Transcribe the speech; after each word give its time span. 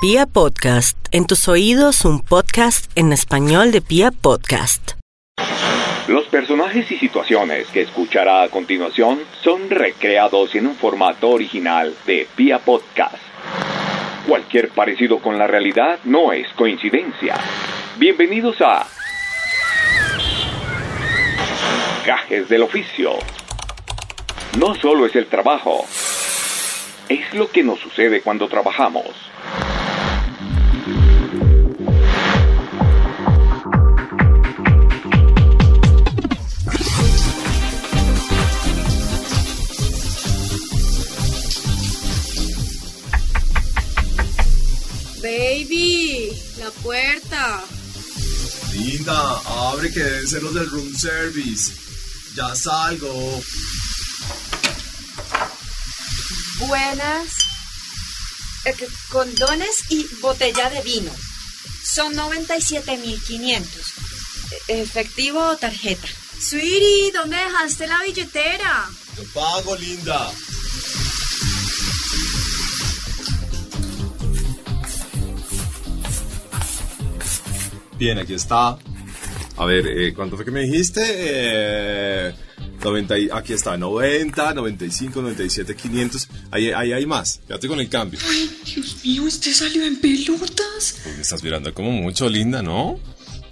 Pia 0.00 0.26
Podcast, 0.26 0.96
en 1.10 1.26
tus 1.26 1.48
oídos 1.48 2.04
un 2.04 2.20
podcast 2.20 2.88
en 2.94 3.12
español 3.12 3.72
de 3.72 3.80
Pia 3.80 4.12
Podcast. 4.12 4.92
Los 6.06 6.24
personajes 6.26 6.88
y 6.92 6.98
situaciones 6.98 7.66
que 7.66 7.80
escuchará 7.80 8.44
a 8.44 8.48
continuación 8.48 9.18
son 9.42 9.68
recreados 9.68 10.54
en 10.54 10.68
un 10.68 10.76
formato 10.76 11.30
original 11.30 11.96
de 12.06 12.28
Pia 12.36 12.60
Podcast. 12.60 13.16
Cualquier 14.28 14.68
parecido 14.68 15.18
con 15.18 15.36
la 15.36 15.48
realidad 15.48 15.98
no 16.04 16.32
es 16.32 16.46
coincidencia. 16.52 17.34
Bienvenidos 17.96 18.60
a 18.60 18.86
Gajes 22.06 22.48
del 22.48 22.62
Oficio. 22.62 23.14
No 24.60 24.76
solo 24.76 25.06
es 25.06 25.16
el 25.16 25.26
trabajo, 25.26 25.84
es 27.08 27.34
lo 27.34 27.50
que 27.50 27.64
nos 27.64 27.80
sucede 27.80 28.20
cuando 28.20 28.46
trabajamos. 28.46 29.28
La 46.68 46.82
puerta. 46.82 47.64
Linda, 48.72 49.40
abre 49.70 49.90
que 49.92 50.00
deben 50.00 50.28
ser 50.28 50.42
los 50.42 50.54
del 50.54 50.68
room 50.70 50.94
service. 50.96 51.72
Ya 52.34 52.54
salgo. 52.54 53.42
Buenas. 56.66 57.26
Eh, 58.64 58.74
Condones 59.10 59.84
y 59.90 60.04
botella 60.20 60.70
de 60.70 60.82
vino. 60.82 61.10
Son 61.84 62.14
97.500. 62.14 63.64
E- 64.68 64.82
¿Efectivo 64.82 65.40
o 65.48 65.56
tarjeta? 65.56 66.06
Sweetie, 66.40 67.12
¿dónde 67.12 67.36
dejaste 67.36 67.86
la 67.86 68.02
billetera? 68.02 68.88
Yo 69.16 69.24
pago, 69.32 69.76
linda. 69.76 70.30
Bien, 77.98 78.18
aquí 78.18 78.34
está. 78.34 78.78
A 79.56 79.64
ver, 79.64 79.86
eh, 79.86 80.14
¿cuánto 80.14 80.36
fue 80.36 80.44
que 80.44 80.50
me 80.52 80.60
dijiste? 80.60 81.02
Eh, 81.04 82.32
90, 82.84 83.18
y- 83.18 83.28
aquí 83.32 83.52
está, 83.54 83.76
90, 83.76 84.54
95, 84.54 85.20
97, 85.20 85.74
500. 85.74 86.28
Ahí, 86.52 86.70
ahí 86.70 86.92
hay 86.92 87.06
más. 87.06 87.40
Quédate 87.46 87.66
con 87.66 87.80
el 87.80 87.88
cambio. 87.88 88.20
Ay, 88.30 88.50
Dios 88.64 88.96
mío, 89.04 89.26
este 89.26 89.52
salió 89.52 89.84
en 89.84 90.00
pelotas. 90.00 90.96
Pues 91.02 91.16
me 91.16 91.22
estás 91.22 91.42
mirando 91.42 91.74
como 91.74 91.90
mucho, 91.90 92.28
linda, 92.28 92.62
¿no? 92.62 93.00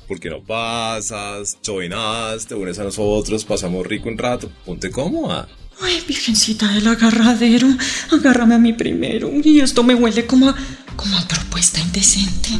Porque 0.07 0.31
no 0.31 0.41
pasas, 0.45 1.59
chovenas, 1.61 2.47
te 2.47 2.55
unes 2.55 2.79
a 2.79 2.85
nosotros, 2.85 3.45
pasamos 3.45 3.85
rico 3.85 4.09
un 4.09 4.17
rato. 4.17 4.49
Ponte 4.65 4.93
cómoda. 4.93 5.49
Ay, 5.81 6.03
virgencita 6.07 6.69
del 6.73 6.87
agarradero, 6.87 7.67
agárrame 8.13 8.55
a 8.55 8.59
mí 8.59 8.73
primero. 8.75 9.29
Y 9.43 9.59
esto 9.59 9.83
me 9.83 9.97
huele 9.97 10.25
como 10.25 10.49
a, 10.51 10.57
como 10.95 11.19
a 11.19 11.27
propuesta 11.27 11.81
indecente. 11.81 12.51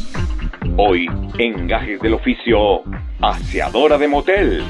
Hoy, 0.77 1.07
en 1.39 1.67
Gajes 1.67 1.99
del 2.01 2.13
Oficio, 2.13 2.83
aseadora 3.21 3.97
de 3.97 4.07
motel. 4.07 4.63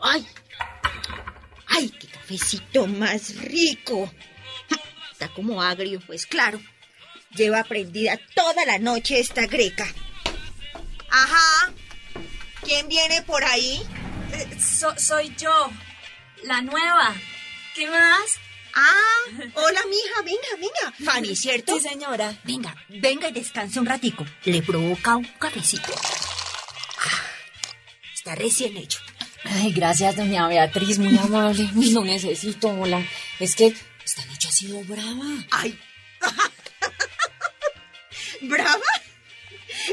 ¡Ay! 0.00 0.26
¡Ay, 1.68 1.90
qué 1.90 2.08
cafecito 2.08 2.86
más 2.86 3.36
rico! 3.36 4.10
Está 5.12 5.28
como 5.28 5.62
agrio, 5.62 6.00
pues 6.06 6.26
claro. 6.26 6.60
Lleva 7.36 7.62
prendida 7.64 8.18
toda 8.34 8.64
la 8.66 8.78
noche 8.78 9.18
esta 9.20 9.46
greca. 9.46 9.86
Ajá. 11.10 11.72
¿Quién 12.62 12.88
viene 12.88 13.22
por 13.22 13.44
ahí? 13.44 13.80
Eh, 14.32 14.58
so- 14.58 14.98
soy 14.98 15.32
yo, 15.36 15.70
la 16.44 16.60
nueva. 16.62 17.14
¿Qué 17.74 17.88
más? 17.88 18.38
Ah, 18.74 19.20
hola, 19.54 19.80
mija, 19.88 20.22
venga, 20.24 20.48
venga. 20.58 21.12
Fanny, 21.12 21.36
¿cierto? 21.36 21.78
Sí, 21.78 21.88
señora. 21.88 22.36
Venga, 22.44 22.74
venga 22.88 23.28
y 23.28 23.32
descanse 23.32 23.78
un 23.78 23.86
ratico. 23.86 24.26
Le 24.44 24.62
provoca 24.62 25.16
un 25.16 25.24
cafecito. 25.38 25.92
Ah, 26.98 27.22
Está 28.12 28.34
recién 28.34 28.76
hecho. 28.76 28.98
Ay, 29.44 29.72
gracias, 29.72 30.16
doña 30.16 30.48
Beatriz, 30.48 30.98
muy 30.98 31.16
amable. 31.18 31.68
Lo 31.92 32.02
necesito, 32.04 32.68
hola. 32.68 33.04
Es 33.38 33.54
que 33.54 33.74
esta 34.04 34.24
noche 34.26 34.48
ha 34.48 34.52
sido 34.52 34.80
brava. 34.84 35.26
¡Ay! 35.50 35.78
¿Brava? 38.42 38.80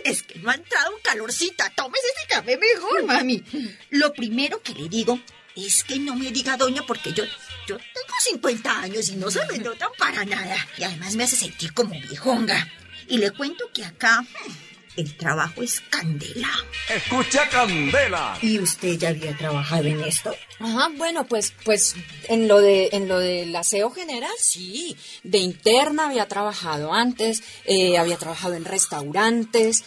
Es 0.05 0.23
que 0.23 0.39
no 0.39 0.49
ha 0.49 0.55
entrado 0.55 0.91
calorcita. 1.03 1.69
Tómese 1.75 2.05
ese 2.17 2.27
café 2.29 2.57
mejor, 2.57 3.03
mami. 3.05 3.43
Lo 3.89 4.13
primero 4.13 4.61
que 4.61 4.73
le 4.73 4.87
digo 4.89 5.19
es 5.55 5.83
que 5.83 5.99
no 5.99 6.15
me 6.15 6.31
diga 6.31 6.57
doña 6.57 6.83
porque 6.85 7.13
yo, 7.13 7.23
yo 7.67 7.77
tengo 7.77 8.15
50 8.19 8.81
años 8.81 9.09
y 9.09 9.15
no 9.15 9.29
se 9.29 9.45
me 9.47 9.57
nota 9.57 9.87
para 9.97 10.25
nada. 10.25 10.55
Y 10.77 10.83
además 10.83 11.15
me 11.15 11.23
hace 11.23 11.35
sentir 11.35 11.73
como 11.73 11.91
viejonga. 11.91 12.67
Y 13.07 13.17
le 13.17 13.31
cuento 13.31 13.69
que 13.73 13.83
acá 13.83 14.21
hmm, 14.21 14.71
el 14.97 15.15
trabajo 15.15 15.63
es 15.63 15.81
candela. 15.89 16.49
Escucha 16.89 17.47
Candela. 17.49 18.37
¿Y 18.41 18.59
usted 18.59 18.97
ya 18.97 19.09
había 19.09 19.35
trabajado 19.37 19.85
en 19.85 20.01
esto? 20.03 20.35
Ajá, 20.59 20.89
bueno, 20.95 21.25
pues, 21.25 21.53
pues 21.63 21.95
en 22.27 22.47
lo 22.47 22.59
de, 22.59 22.89
en 22.91 23.07
lo 23.07 23.19
del 23.19 23.55
aseo 23.55 23.91
general, 23.91 24.31
sí. 24.37 24.97
De 25.23 25.37
interna 25.37 26.07
había 26.07 26.27
trabajado 26.27 26.93
antes, 26.93 27.41
eh, 27.65 27.97
había 27.97 28.17
trabajado 28.17 28.55
en 28.55 28.65
restaurantes. 28.65 29.83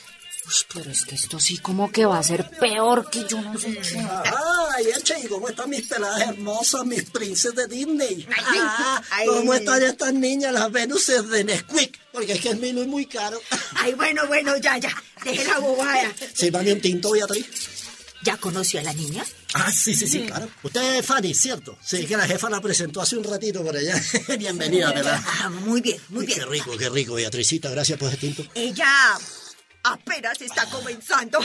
Uy, 0.46 0.52
pero 0.74 0.90
es 0.90 1.04
que 1.04 1.14
esto 1.14 1.40
sí 1.40 1.58
como 1.58 1.90
que 1.90 2.04
va 2.04 2.18
a 2.18 2.22
ser 2.22 2.48
peor 2.58 3.08
que 3.10 3.24
yo 3.28 3.40
no 3.40 3.58
sé 3.58 3.72
qué. 3.78 3.98
Ay, 3.98 4.86
Eche, 4.96 5.26
¿cómo 5.28 5.48
están 5.48 5.70
mis 5.70 5.86
peladas 5.88 6.20
hermosas, 6.20 6.84
mis 6.84 7.04
princesas 7.04 7.54
de 7.56 7.66
Disney? 7.66 8.26
Ah, 8.46 9.02
ay. 9.10 9.26
¿Cómo 9.26 9.54
están 9.54 9.82
estas 9.82 10.12
niñas, 10.12 10.52
las 10.52 10.70
Venuses 10.70 11.28
de 11.30 11.44
Nesquik? 11.44 11.98
Porque 12.12 12.32
es 12.32 12.40
que 12.40 12.50
el 12.50 12.58
vino 12.58 12.82
es 12.82 12.88
muy 12.88 13.06
caro. 13.06 13.40
Ay, 13.76 13.94
bueno, 13.94 14.26
bueno, 14.26 14.56
ya, 14.58 14.76
ya. 14.78 14.94
Deje 15.24 15.44
la 15.46 15.58
bobada. 15.60 16.12
Sírvame 16.34 16.72
un 16.74 16.80
tinto, 16.80 17.10
Beatriz. 17.12 17.46
¿Ya 18.22 18.36
conoció 18.38 18.80
a 18.80 18.82
la 18.82 18.92
niña? 18.94 19.24
Ah, 19.54 19.70
sí, 19.70 19.94
sí, 19.94 20.06
sí, 20.06 20.24
claro. 20.26 20.48
Usted 20.62 20.96
es 20.96 21.06
Fanny, 21.06 21.34
¿cierto? 21.34 21.76
Sí, 21.84 22.06
que 22.06 22.16
la 22.16 22.26
jefa 22.26 22.48
la 22.48 22.60
presentó 22.60 23.00
hace 23.02 23.16
un 23.16 23.24
ratito 23.24 23.62
por 23.62 23.76
allá. 23.76 24.00
Bienvenida, 24.38 24.92
¿verdad? 24.92 25.22
Ah, 25.42 25.50
muy 25.50 25.80
bien, 25.82 25.98
muy 26.08 26.26
Qué 26.26 26.36
bien. 26.36 26.48
rico, 26.50 26.76
qué 26.78 26.88
rico, 26.88 27.14
Beatricita. 27.14 27.68
Gracias 27.70 27.98
por 27.98 28.08
ese 28.08 28.16
tinto. 28.18 28.44
Ella 28.54 28.88
apenas 29.84 30.40
está 30.40 30.66
comenzando. 30.66 31.38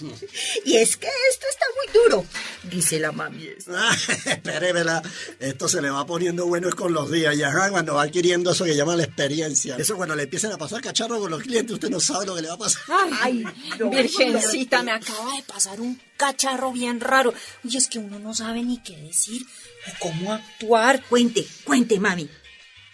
y 0.64 0.76
es 0.76 0.96
que 0.96 1.06
esto 1.30 1.46
está 1.50 1.66
muy 1.76 2.02
duro, 2.02 2.26
dice 2.64 2.98
la 2.98 3.12
mami. 3.12 3.48
Ah, 3.68 3.96
Espéremela, 4.26 5.02
esto 5.38 5.68
se 5.68 5.80
le 5.80 5.90
va 5.90 6.04
poniendo 6.06 6.46
bueno 6.46 6.68
es 6.68 6.74
con 6.74 6.92
los 6.92 7.10
días, 7.10 7.36
ya 7.36 7.48
ajá, 7.48 7.70
cuando 7.70 7.94
va 7.94 8.02
adquiriendo 8.02 8.50
eso 8.52 8.64
que 8.64 8.74
llama 8.74 8.96
la 8.96 9.04
experiencia. 9.04 9.76
Eso 9.76 9.96
cuando 9.96 10.16
le 10.16 10.24
empiecen 10.24 10.52
a 10.52 10.58
pasar 10.58 10.80
cacharro 10.80 11.20
con 11.20 11.30
los 11.30 11.42
clientes, 11.42 11.74
usted 11.74 11.90
no 11.90 12.00
sabe 12.00 12.26
lo 12.26 12.34
que 12.34 12.42
le 12.42 12.48
va 12.48 12.54
a 12.54 12.58
pasar. 12.58 12.82
Ay, 13.20 13.44
virgencita, 13.78 14.82
me 14.82 14.92
acaba 14.92 15.36
de 15.36 15.42
pasar 15.42 15.80
un 15.80 16.00
cacharro 16.16 16.72
bien 16.72 17.00
raro. 17.00 17.34
Y 17.62 17.76
es 17.76 17.88
que 17.88 17.98
uno 17.98 18.18
no 18.18 18.34
sabe 18.34 18.62
ni 18.62 18.82
qué 18.82 18.96
decir 18.96 19.42
o 19.86 19.90
cómo 20.00 20.32
actuar. 20.32 21.04
Cuente, 21.04 21.46
cuente, 21.64 22.00
mami. 22.00 22.28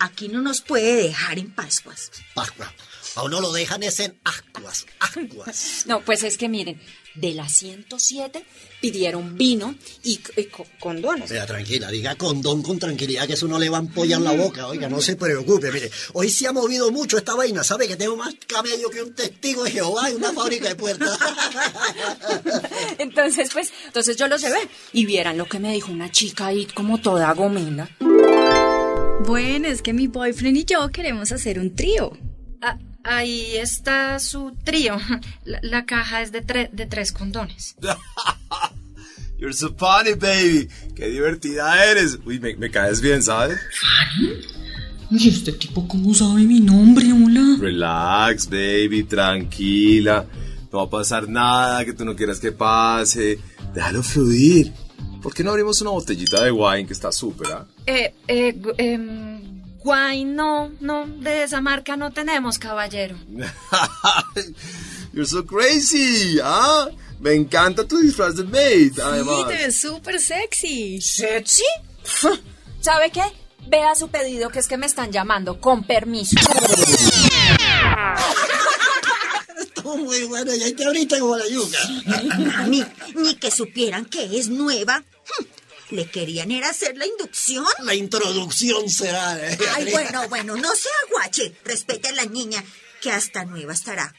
Aquí 0.01 0.29
no 0.29 0.43
nos 0.43 0.61
puede 0.61 0.95
dejar 0.97 1.39
en 1.39 1.53
Pascuas. 1.53 2.11
Pascua. 2.35 2.73
A 3.17 3.23
uno 3.25 3.41
lo 3.41 3.53
dejan 3.53 3.83
es 3.83 3.99
en 4.01 4.19
ascuas, 4.25 4.87
ascuas. 5.01 5.85
No, 5.87 6.05
pues 6.05 6.23
es 6.23 6.37
que 6.39 6.49
miren, 6.49 6.81
de 7.15 7.33
las 7.35 7.53
107 7.59 8.45
pidieron 8.81 9.37
vino 9.37 9.75
y, 10.05 10.21
y 10.37 10.45
co- 10.45 10.67
condones. 10.79 11.31
Mira, 11.31 11.47
tranquila, 11.47 11.91
diga 11.91 12.15
condón 12.15 12.63
con 12.63 12.79
tranquilidad 12.79 13.27
que 13.27 13.33
eso 13.33 13.49
no 13.49 13.59
le 13.59 13.69
va 13.71 13.79
a 13.79 13.81
empollar 13.81 14.21
la 14.21 14.33
boca, 14.33 14.69
oiga, 14.69 14.89
no 14.89 15.01
se 15.01 15.17
preocupe, 15.17 15.73
mire, 15.73 15.91
hoy 16.13 16.31
se 16.31 16.47
ha 16.47 16.53
movido 16.53 16.93
mucho 16.93 17.19
esta 17.19 17.35
vaina, 17.35 17.65
sabe 17.65 17.89
que 17.89 17.97
tengo 17.97 18.17
más 18.17 18.35
cabello 18.47 18.89
que 18.91 19.03
un 19.03 19.13
testigo 19.15 19.65
de 19.65 19.73
Jehová 19.73 20.11
en 20.11 20.17
una 20.17 20.33
fábrica 20.33 20.69
de 20.69 20.77
puertas. 20.77 21.19
Entonces, 22.99 23.51
pues, 23.53 23.73
entonces 23.87 24.17
yo 24.17 24.29
los 24.29 24.41
llevé 24.41 24.59
y 24.93 25.07
vieran 25.07 25.37
lo 25.39 25.47
que 25.47 25.59
me 25.59 25.73
dijo 25.73 25.91
una 25.93 26.11
chica 26.11 26.47
ahí 26.47 26.67
como 26.67 26.99
toda 27.01 27.33
gomela. 27.35 27.89
Bueno, 29.27 29.69
es 29.69 29.83
que 29.83 29.93
mi 29.93 30.07
boyfriend 30.07 30.57
y 30.59 30.65
yo 30.65 30.89
queremos 30.91 31.33
hacer 31.33 31.59
un 31.59 31.75
trío. 31.75 32.17
Ah, 32.63 32.79
ahí 33.09 33.57
está 33.57 34.19
su 34.19 34.55
trío. 34.65 34.97
La, 35.45 35.59
la 35.63 35.85
caja 35.87 36.23
es 36.23 36.31
de, 36.33 36.45
tre- 36.45 36.71
de 36.71 36.87
tres 36.87 37.13
condones. 37.13 37.75
You're 39.39 39.55
so 39.55 39.73
funny, 39.77 40.15
baby. 40.15 40.69
Qué 40.97 41.09
divertida 41.09 41.85
eres. 41.85 42.19
Uy, 42.27 42.41
me, 42.41 42.57
me 42.57 42.71
caes 42.71 43.01
bien, 43.01 43.23
¿sabes? 43.23 43.59
¿Y 45.11 45.29
este 45.29 45.53
tipo 45.53 45.87
cómo 45.87 46.13
sabe 46.13 46.43
mi 46.43 46.61
nombre, 46.61 47.07
hola? 47.13 47.57
Relax, 47.61 48.49
baby, 48.51 49.05
tranquila. 49.05 50.27
No 50.73 50.79
va 50.81 50.85
a 50.85 50.91
pasar 50.91 51.29
nada 51.29 51.85
que 51.85 51.93
tú 51.95 52.05
no 52.05 52.15
quieras 52.17 52.41
que 52.41 52.51
pase. 52.53 53.39
Déjalo 53.75 54.03
fluir. 54.03 54.73
¿Por 55.23 55.33
qué 55.35 55.43
no 55.45 55.51
abrimos 55.51 55.81
una 55.83 55.91
botellita 55.91 56.43
de 56.43 56.51
wine 56.51 56.87
que 56.87 56.93
está 56.93 57.11
súper, 57.13 57.47
ah? 57.53 57.67
Eh, 57.87 58.15
eh, 58.27 58.55
gu- 58.61 58.75
em, 58.77 59.28
Guay, 59.83 60.25
no, 60.25 60.73
no, 60.81 61.07
de 61.07 61.45
esa 61.45 61.61
marca 61.61 61.97
no 61.97 62.11
tenemos, 62.13 62.59
caballero. 62.59 63.17
You're 65.13 65.27
so 65.27 65.45
crazy, 65.47 66.39
¿ah? 66.43 66.89
Me 67.21 67.35
encanta 67.35 67.85
tu 67.87 67.99
disfraz 67.99 68.37
de 68.37 68.45
maid, 68.45 68.99
además. 69.01 69.49
ves 69.49 69.81
súper 69.81 70.21
sexy. 70.21 71.01
¿Sexy? 71.01 71.65
¿Sabe 72.81 73.11
qué? 73.11 73.23
Vea 73.69 73.95
su 73.95 74.09
pedido 74.09 74.51
que 74.51 74.61
es 74.61 74.67
que 74.69 74.77
me 74.77 74.87
están 74.87 75.13
llamando, 75.13 75.61
con 75.61 75.85
permiso. 75.85 76.37
Estuvo 79.61 79.97
muy 79.97 80.25
bueno, 80.25 80.53
y 80.55 80.73
te 80.73 80.85
abriste 80.85 81.19
como 81.19 81.37
la 81.37 81.49
yuca. 81.49 81.79
Mami, 82.39 82.85
ni 83.17 83.35
que 83.35 83.51
supieran 83.51 84.05
que 84.05 84.39
es 84.39 84.49
nueva. 84.49 85.03
Le 85.91 86.11
querían 86.11 86.51
era 86.51 86.71
hacer 86.71 86.97
la 86.97 87.07
inducción. 87.07 87.65
La 87.85 87.95
introducción 87.95 88.89
será. 88.91 89.39
¿eh? 89.39 89.59
Ay, 89.75 89.91
bueno, 89.91 90.29
bueno, 90.29 90.57
no 90.57 90.75
sea 90.75 90.93
guache. 91.11 91.55
Respete 91.65 92.09
a 92.09 92.13
la 92.13 92.25
niña, 92.25 92.63
que 93.01 93.11
hasta 93.11 93.45
nueva 93.45 93.73
estará. 93.73 94.15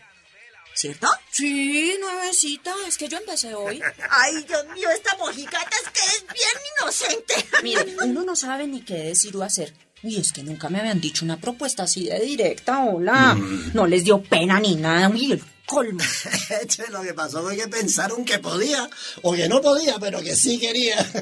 ¿Cierto? 0.74 1.08
Sí, 1.30 1.94
nuevecita, 2.00 2.74
es 2.88 2.98
que 2.98 3.10
yo 3.10 3.18
empecé 3.18 3.54
hoy. 3.54 3.82
Ay, 4.10 4.44
Dios 4.48 4.66
mío, 4.74 4.90
esta 4.90 5.16
mojigata 5.18 5.76
es 5.84 5.90
que 5.90 6.00
es 6.00 6.26
bien 6.34 6.64
inocente. 6.80 7.34
Mire, 7.64 7.96
uno 8.06 8.24
no 8.24 8.36
sabe 8.36 8.66
ni 8.66 8.82
qué 8.82 8.96
decir 8.96 9.36
o 9.36 9.44
hacer. 9.44 9.74
Uy, 10.02 10.16
es 10.18 10.32
que 10.32 10.42
nunca 10.42 10.70
me 10.70 10.80
habían 10.80 11.02
dicho 11.02 11.26
una 11.26 11.38
propuesta 11.38 11.84
así 11.84 12.06
de 12.06 12.22
directa, 12.22 12.86
hola. 12.86 13.38
No 13.74 13.86
les 13.86 14.06
dio 14.06 14.24
pena 14.24 14.58
ni 14.60 14.76
nada, 14.76 15.10
uy, 15.10 15.34
el 15.34 15.44
colmo. 15.70 16.04
Lo 16.90 17.02
que 17.04 17.14
pasó 17.14 17.44
fue 17.44 17.56
que 17.56 17.68
pensaron 17.68 18.26
que 18.26 18.40
podía, 18.40 18.90
o 19.22 19.34
que 19.34 19.48
no 19.48 19.62
podía, 19.62 20.00
pero 20.00 20.20
que 20.22 20.36
sí 20.36 20.60
quería. 20.60 20.98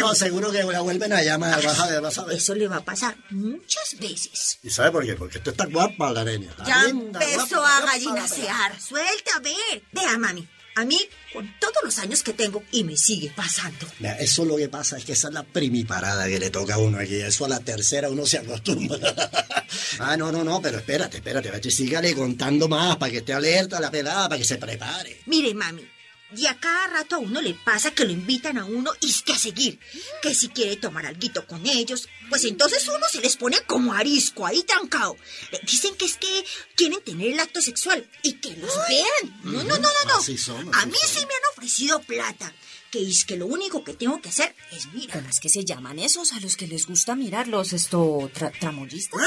No, 0.00 0.14
seguro 0.14 0.52
que 0.52 0.62
la 0.62 0.80
vuelven 0.80 1.12
a 1.14 1.22
llamar, 1.22 1.64
vas 1.64 1.80
a 1.80 1.86
ver, 1.86 2.00
vas 2.02 2.18
a 2.18 2.24
ver. 2.24 2.36
Eso 2.36 2.54
le 2.54 2.68
va 2.68 2.76
a 2.76 2.84
pasar 2.84 3.16
muchas 3.30 3.98
veces. 3.98 4.58
¿Y 4.62 4.68
sabe 4.68 4.90
por 4.90 5.04
qué? 5.04 5.14
Porque 5.14 5.38
tú 5.38 5.50
estás 5.50 5.70
guapa, 5.70 6.12
la. 6.12 6.50
Está 6.50 6.64
Ya 6.66 6.84
empezó 6.84 7.64
a 7.64 7.80
gallinasear. 7.80 8.78
Suelta, 8.78 9.36
a 9.36 9.40
ver. 9.40 9.82
Vea, 9.92 10.18
mami. 10.18 10.46
A 10.76 10.84
mí, 10.84 11.00
con 11.36 11.54
todos 11.60 11.76
los 11.84 11.98
años 11.98 12.22
que 12.22 12.32
tengo, 12.32 12.62
y 12.72 12.82
me 12.82 12.96
sigue 12.96 13.30
pasando. 13.36 13.86
Eso 14.18 14.46
lo 14.46 14.56
que 14.56 14.70
pasa 14.70 14.96
es 14.96 15.04
que 15.04 15.12
esa 15.12 15.28
es 15.28 15.34
la 15.34 15.42
primiparada 15.42 16.26
que 16.26 16.38
le 16.38 16.48
toca 16.48 16.76
a 16.76 16.78
uno 16.78 16.98
aquí. 16.98 17.16
Eso 17.16 17.44
a 17.44 17.48
la 17.50 17.60
tercera 17.60 18.08
uno 18.08 18.24
se 18.24 18.38
acostumbra. 18.38 18.98
ah, 19.98 20.16
no, 20.16 20.32
no, 20.32 20.42
no, 20.42 20.62
pero 20.62 20.78
espérate, 20.78 21.18
espérate. 21.18 21.70
Sígale 21.70 22.14
contando 22.14 22.68
más 22.68 22.96
para 22.96 23.12
que 23.12 23.18
esté 23.18 23.34
alerta 23.34 23.78
la 23.80 23.90
pelada, 23.90 24.30
para 24.30 24.38
que 24.38 24.46
se 24.46 24.56
prepare. 24.56 25.20
Mire, 25.26 25.52
mami. 25.52 25.95
Y 26.34 26.46
a 26.46 26.58
cada 26.58 26.88
rato 26.88 27.16
a 27.16 27.18
uno 27.18 27.40
le 27.40 27.54
pasa 27.54 27.92
que 27.92 28.04
lo 28.04 28.10
invitan 28.10 28.58
a 28.58 28.64
uno 28.64 28.90
y 29.00 29.10
es 29.10 29.22
que 29.22 29.32
a 29.32 29.38
seguir. 29.38 29.78
Que 30.22 30.34
si 30.34 30.48
quiere 30.48 30.76
tomar 30.76 31.06
alguito 31.06 31.46
con 31.46 31.64
ellos, 31.66 32.08
pues 32.28 32.44
entonces 32.44 32.86
uno 32.88 33.06
se 33.10 33.20
les 33.20 33.36
pone 33.36 33.60
como 33.66 33.92
arisco 33.92 34.44
ahí 34.44 34.62
trancado. 34.64 35.16
Le 35.52 35.60
dicen 35.64 35.94
que 35.96 36.04
es 36.06 36.16
que 36.16 36.44
quieren 36.74 37.00
tener 37.04 37.28
el 37.32 37.38
acto 37.40 37.60
sexual 37.62 38.08
y 38.22 38.34
que 38.34 38.56
los 38.56 38.74
vean. 38.88 39.40
No, 39.44 39.62
no, 39.62 39.76
no, 39.76 39.78
no, 39.78 40.04
no. 40.08 40.16
Así 40.18 40.36
son, 40.36 40.74
a 40.74 40.78
así 40.78 40.88
mí 40.88 40.98
son. 41.00 41.08
sí 41.10 41.18
me 41.26 41.34
han 41.34 41.52
ofrecido 41.52 42.00
plata. 42.02 42.52
Que 42.90 43.08
es 43.08 43.24
que 43.24 43.36
lo 43.36 43.46
único 43.46 43.82
que 43.84 43.94
tengo 43.94 44.20
que 44.20 44.28
hacer 44.28 44.54
es 44.72 44.86
mirar. 44.92 45.18
¿Cómo 45.18 45.28
es 45.28 45.38
que 45.40 45.48
se 45.48 45.64
llaman 45.64 45.98
esos 45.98 46.32
a 46.32 46.40
los 46.40 46.56
que 46.56 46.66
les 46.66 46.86
gusta 46.86 47.14
mirarlos, 47.14 47.72
esto, 47.72 48.30
tra- 48.34 48.56
tramoyistas? 48.58 49.20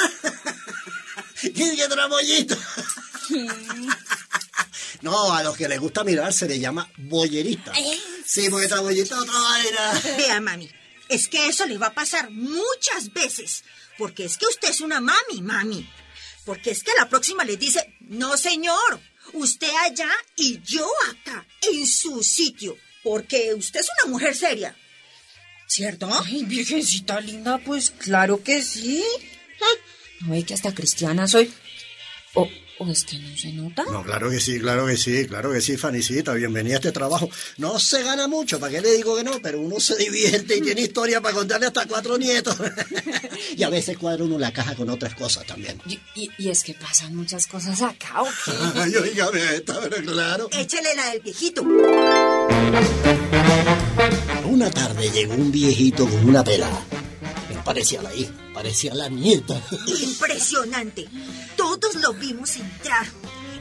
¡Qué 1.42 1.52
qué 1.54 1.88
tramollito! 1.90 2.58
No, 5.02 5.34
a 5.34 5.44
los 5.44 5.56
que 5.56 5.68
les 5.68 5.80
gusta 5.80 6.04
mirar 6.04 6.34
se 6.34 6.48
les 6.48 6.60
llama 6.60 6.92
boyerista. 6.98 7.74
Sí, 8.26 8.48
porque 8.50 8.68
tramollito 8.68 9.16
es 9.16 9.22
otra 9.22 9.40
vaina. 9.40 10.02
Vea, 10.18 10.42
mami, 10.42 10.70
es 11.08 11.28
que 11.28 11.48
eso 11.48 11.66
le 11.66 11.78
va 11.78 11.88
a 11.88 11.94
pasar 11.94 12.30
muchas 12.32 13.12
veces. 13.14 13.64
Porque 13.98 14.26
es 14.26 14.38
que 14.38 14.46
usted 14.46 14.70
es 14.70 14.82
una 14.82 15.02
mami, 15.02 15.42
mami. 15.42 15.90
Porque 16.46 16.72
es 16.72 16.84
que 16.84 16.92
a 16.92 17.02
la 17.02 17.10
próxima 17.10 17.44
le 17.44 17.58
dice, 17.58 17.96
no 18.02 18.38
señor, 18.38 19.00
usted 19.34 19.70
allá 19.84 20.10
y 20.36 20.62
yo 20.62 20.88
acá, 21.10 21.46
en 21.62 21.86
su 21.86 22.24
sitio. 22.24 22.78
Porque 23.04 23.54
usted 23.54 23.80
es 23.80 23.90
una 24.02 24.12
mujer 24.12 24.36
seria. 24.36 24.76
¿Cierto? 25.68 26.10
Ay, 26.12 26.44
virgencita 26.46 27.20
linda, 27.20 27.60
pues 27.60 27.92
claro 27.92 28.44
que 28.44 28.64
sí. 28.64 29.04
Ah, 29.62 29.78
¿No 30.22 30.32
ve 30.32 30.44
que 30.44 30.54
hasta 30.54 30.74
cristiana 30.74 31.28
soy? 31.28 31.54
¿O, 32.34 32.50
o 32.80 32.90
es 32.90 33.04
que 33.04 33.18
no 33.20 33.38
se 33.38 33.52
nota? 33.54 33.84
No, 33.92 34.04
claro 34.04 34.30
que 34.30 34.40
sí, 34.40 34.60
claro 34.60 34.86
que 34.88 34.96
sí, 34.98 35.26
claro 35.28 35.52
que 35.52 35.62
sí, 35.62 35.78
Fanicita, 35.78 36.34
bienvenida 36.34 36.76
a 36.76 36.78
este 36.78 36.92
trabajo. 36.92 37.30
No 37.58 37.78
se 37.80 38.02
gana 38.04 38.28
mucho, 38.28 38.60
¿para 38.60 38.72
qué 38.74 38.82
le 38.82 38.94
digo 38.96 39.16
que 39.18 39.24
no? 39.24 39.40
Pero 39.42 39.60
uno 39.62 39.80
se 39.80 39.96
divierte 39.98 40.58
y 40.58 40.62
tiene 40.62 40.82
historia 40.82 41.20
para 41.22 41.36
contarle 41.36 41.68
hasta 41.68 41.86
cuatro 41.86 42.18
nietos. 42.18 42.56
y 43.58 43.64
a 43.64 43.70
veces 43.70 43.98
cuadra 43.98 44.24
uno 44.24 44.40
la 44.40 44.52
caja 44.54 44.76
con 44.76 44.90
otras 44.90 45.14
cosas 45.16 45.46
también. 45.46 45.82
Y, 45.88 46.00
y- 46.16 46.30
y 46.38 46.50
es 46.50 46.64
que 46.64 46.74
pasan 46.74 47.16
muchas 47.16 47.48
cosas 47.48 47.82
acá, 47.82 48.22
¿o 48.22 48.26
qué? 48.46 48.52
Ay, 48.80 48.96
oígame 48.96 49.56
esta, 49.56 49.80
pero 49.82 49.98
claro. 50.12 50.48
Échele 50.52 50.96
la 50.96 51.12
del 51.12 51.20
viejito. 51.22 51.64
Una 54.46 54.70
tarde 54.72 55.10
llegó 55.12 55.34
un 55.34 55.52
viejito 55.52 56.08
con 56.08 56.28
una 56.30 56.44
pelada. 56.44 56.82
No 57.54 57.64
parecía 57.64 58.02
la 58.02 58.14
hija, 58.16 58.32
parecía 58.60 58.94
la 58.94 59.08
nieta. 59.08 59.62
Impresionante. 60.02 61.08
Todos 61.56 61.96
lo 61.96 62.12
vimos 62.14 62.58
entrar. 62.58 63.08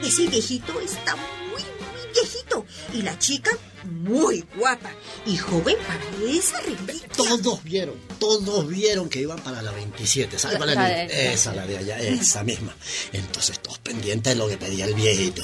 Ese 0.03 0.27
viejito 0.27 0.77
está 0.81 1.15
muy, 1.15 1.61
muy 1.61 2.13
viejito. 2.13 2.65
Y 2.93 3.01
la 3.01 3.17
chica, 3.17 3.49
muy 3.85 4.43
guapa. 4.57 4.91
Y 5.25 5.37
joven 5.37 5.77
para 5.87 6.29
esa 6.29 6.59
reliquia. 6.59 7.07
Todos 7.15 7.63
vieron, 7.63 7.95
todos 8.19 8.67
vieron 8.67 9.07
que 9.07 9.21
iban 9.21 9.39
para 9.39 9.61
la 9.61 9.71
27, 9.71 10.37
¿sabes 10.37 10.57
cuál 10.57 10.71
es? 10.71 10.75
la 10.75 10.87
de- 10.89 11.33
esa, 11.33 11.53
la 11.55 11.65
de 11.65 11.77
allá, 11.77 11.97
esa 11.99 12.43
misma. 12.43 12.75
Entonces 13.13 13.59
todos 13.61 13.79
pendientes 13.79 14.33
de 14.33 14.37
lo 14.37 14.49
que 14.49 14.57
pedía 14.57 14.83
el 14.83 14.95
viejito. 14.95 15.43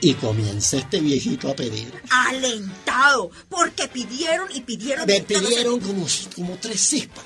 Y 0.00 0.14
comienza 0.14 0.76
este 0.76 0.98
viejito 1.00 1.48
a 1.50 1.54
pedir. 1.56 1.92
Alentado. 2.10 3.30
Porque 3.48 3.86
pidieron 3.88 4.48
y 4.52 4.60
pidieron. 4.62 5.06
Me 5.06 5.20
pidieron 5.22 5.78
como, 5.80 6.06
como 6.34 6.56
tres 6.58 6.80
cispas. 6.80 7.24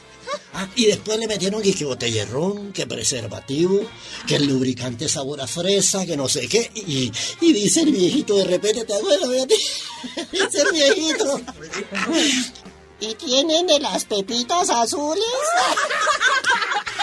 Ah, 0.54 0.68
y 0.76 0.86
después 0.86 1.18
le 1.18 1.26
metieron 1.26 1.62
que, 1.62 1.74
que 1.74 1.84
botella 1.84 2.24
de 2.24 2.30
ron, 2.30 2.72
que 2.72 2.86
preservativo, 2.86 3.80
que 4.26 4.36
el 4.36 4.46
lubricante 4.46 5.08
sabor 5.08 5.40
a 5.40 5.46
fresa, 5.46 6.04
que 6.04 6.16
no 6.16 6.28
sé 6.28 6.46
qué. 6.48 6.70
Y, 6.74 7.10
y 7.40 7.52
dice 7.52 7.80
el 7.80 7.92
viejito 7.92 8.36
de 8.36 8.44
repente, 8.44 8.84
¿te 8.84 8.94
acuerdas, 8.94 9.28
Beatriz? 9.28 9.82
Dice 10.32 10.62
el 10.62 10.72
viejito. 10.72 11.40
¿Y 13.00 13.14
tienen 13.14 13.66
de 13.66 13.80
las 13.80 14.04
pepitas 14.04 14.70
azules? 14.70 15.24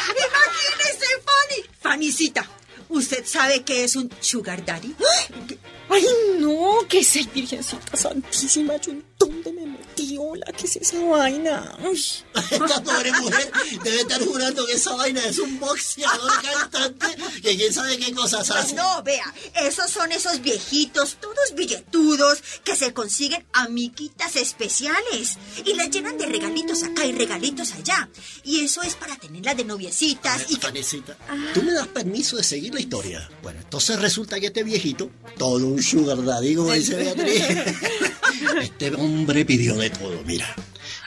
Imagínese, 0.07 1.07
Fanny. 1.25 1.69
Fannycita, 1.81 2.49
¿usted 2.87 3.25
sabe 3.25 3.63
qué 3.63 3.83
es 3.83 3.95
un 3.95 4.09
sugar 4.21 4.65
daddy? 4.65 4.95
Ay, 5.89 6.05
no, 6.37 6.85
¿qué 6.87 6.99
es 6.99 7.15
el 7.15 7.27
Virgencita 7.27 7.97
Santísima? 7.97 8.77
¿Yo 8.77 8.93
dónde 9.17 9.51
me 9.51 9.58
¿qué 10.57 10.65
es 10.65 10.75
esa 10.77 10.99
vaina? 11.03 11.77
Uy. 11.83 12.01
Esta 12.51 12.83
pobre 12.83 13.11
mujer 13.13 13.51
debe 13.83 14.01
estar 14.01 14.23
jurando 14.25 14.65
que 14.65 14.73
esa 14.73 14.95
vaina 14.95 15.23
es 15.25 15.37
un 15.39 15.59
boxeador 15.59 16.31
cantante 16.41 17.07
que 17.41 17.55
quién 17.57 17.73
sabe 17.73 17.97
qué 17.97 18.13
cosas 18.13 18.47
Pues 18.47 18.59
hace. 18.59 18.75
no, 18.75 19.03
vea, 19.03 19.33
esos 19.61 19.89
son 19.91 20.11
esos 20.11 20.41
viejitos, 20.41 21.17
todos 21.21 21.53
billetudos, 21.55 22.39
que 22.63 22.75
se 22.75 22.93
consiguen 22.93 23.45
amiguitas 23.53 24.35
especiales 24.35 25.37
y 25.65 25.73
las 25.75 25.89
llenan 25.89 26.17
de 26.17 26.25
regalitos 26.25 26.83
acá 26.83 27.05
y 27.05 27.11
regalitos 27.11 27.71
allá. 27.73 28.09
Y 28.43 28.61
eso 28.63 28.81
es 28.83 28.95
para 28.95 29.15
tenerlas 29.17 29.57
de 29.57 29.65
noviecitas 29.65 30.45
y 30.49 30.55
que... 30.55 30.61
Fanecita, 30.67 31.17
¿tú 31.53 31.63
me 31.63 31.73
das 31.73 31.87
permiso 31.87 32.37
de 32.37 32.43
seguir 32.43 32.73
la 32.73 32.79
historia? 32.79 33.29
Bueno, 33.41 33.59
entonces 33.61 33.99
resulta 33.99 34.39
que 34.39 34.47
este 34.47 34.63
viejito, 34.63 35.09
todo 35.37 35.65
un 35.67 35.81
sugar 35.81 36.23
daddy, 36.23 36.55
como 36.55 36.73
dice 36.73 36.95
Beatriz, 36.95 37.43
este 38.61 38.93
hombre 38.95 39.45
pidió 39.45 39.75
de 39.75 39.89
todo, 39.89 40.21
mira. 40.29 40.55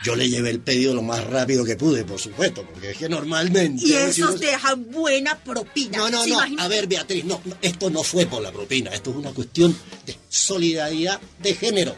Yo 0.05 0.17
le 0.17 0.29
llevé 0.29 0.51
el 0.51 0.59
pedido 0.59 0.95
lo 0.95 1.03
más 1.03 1.25
rápido 1.25 1.65
que 1.65 1.77
pude, 1.77 2.05
por 2.05 2.19
supuesto, 2.21 2.67
porque 2.69 2.91
es 2.91 2.97
que 2.99 3.09
normalmente... 3.09 3.87
Y 3.87 3.93
esos 3.95 4.31
uno- 4.31 4.39
dejan 4.39 4.91
buena 4.91 5.39
propina. 5.39 5.99
No, 5.99 6.11
no, 6.11 6.23
¿Se 6.25 6.31
no. 6.31 6.35
imagina? 6.35 6.65
A 6.65 6.69
ver, 6.69 6.89
Beatriz, 6.89 7.25
no, 7.25 7.41
esto 7.63 7.89
no 7.89 8.03
fue 8.03 8.27
por 8.27 8.43
la 8.43 8.51
propina. 8.51 8.91
Esto 8.91 9.11
es 9.11 9.17
una 9.17 9.31
cuestión 9.31 9.77
de 10.05 10.17
solidaridad 10.29 11.21
de 11.41 11.55
género. 11.55 11.95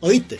¿Oíste? 0.00 0.38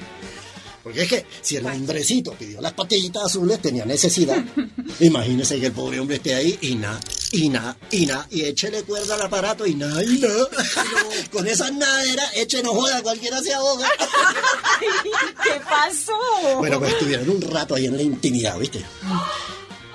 Porque 0.89 1.03
es 1.03 1.09
que 1.11 1.27
si 1.43 1.57
el 1.57 1.67
hombrecito 1.67 2.33
pidió 2.33 2.63
las 2.63 2.73
patillitas 2.73 3.25
azules, 3.25 3.61
tenía 3.61 3.85
necesidad. 3.85 4.43
Imagínese 5.01 5.61
que 5.61 5.67
el 5.67 5.73
pobre 5.73 6.01
hombre 6.01 6.17
esté 6.17 6.35
ahí 6.35 6.59
y 6.63 6.77
nada, 6.77 6.99
y 7.31 7.51
nada, 7.51 7.77
y 7.91 8.07
nada, 8.07 8.27
y 8.31 8.45
échele 8.45 8.85
cuerda 8.85 9.17
al 9.17 9.21
aparato 9.21 9.67
y 9.67 9.75
nada, 9.75 10.03
y 10.03 10.19
nada. 10.19 10.49
Con 11.31 11.47
esas 11.47 11.75
naderas, 11.75 12.31
eche 12.37 12.63
no 12.63 12.73
joda, 12.73 13.03
cualquiera 13.03 13.43
se 13.43 13.53
ahoga. 13.53 13.87
¿Qué 15.45 15.61
pasó? 15.69 16.17
Bueno, 16.57 16.79
pues 16.79 16.95
estuvieron 16.95 17.29
un 17.29 17.43
rato 17.43 17.75
ahí 17.75 17.85
en 17.85 17.95
la 17.95 18.03
intimidad, 18.03 18.59
¿viste? 18.59 18.83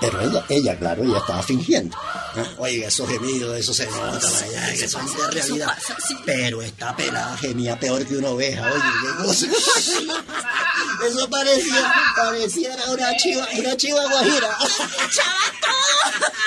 Pero 0.03 0.19
ella, 0.19 0.45
ella, 0.49 0.77
claro, 0.77 1.01
ella 1.01 1.19
estaba 1.19 1.41
fingiendo. 1.41 1.95
¿eh? 2.35 2.45
Oiga, 2.57 2.89
esos 2.89 3.07
gemidos, 3.07 3.57
esos 3.57 3.77
se 3.77 3.85
notan 3.85 4.19
allá, 4.43 4.73
que 4.73 4.85
son 4.85 5.05
de 5.05 5.31
realidad. 5.31 5.77
Pero 6.25 6.61
esta 6.61 6.93
pelada 6.93 7.37
gemía 7.37 7.79
peor 7.79 8.05
que 8.05 8.17
una 8.17 8.31
oveja, 8.31 8.69
oye, 8.69 8.83
qué 9.01 9.23
cosa. 9.23 9.45
Eso 11.07 11.29
parecía, 11.29 11.93
parecía 12.17 12.75
una 12.89 13.15
chiva, 13.15 13.47
una 13.57 13.77
chiva 13.77 14.01
guajira. 14.09 14.57
¡Echaba 15.05 15.39
todo! 15.61 16.33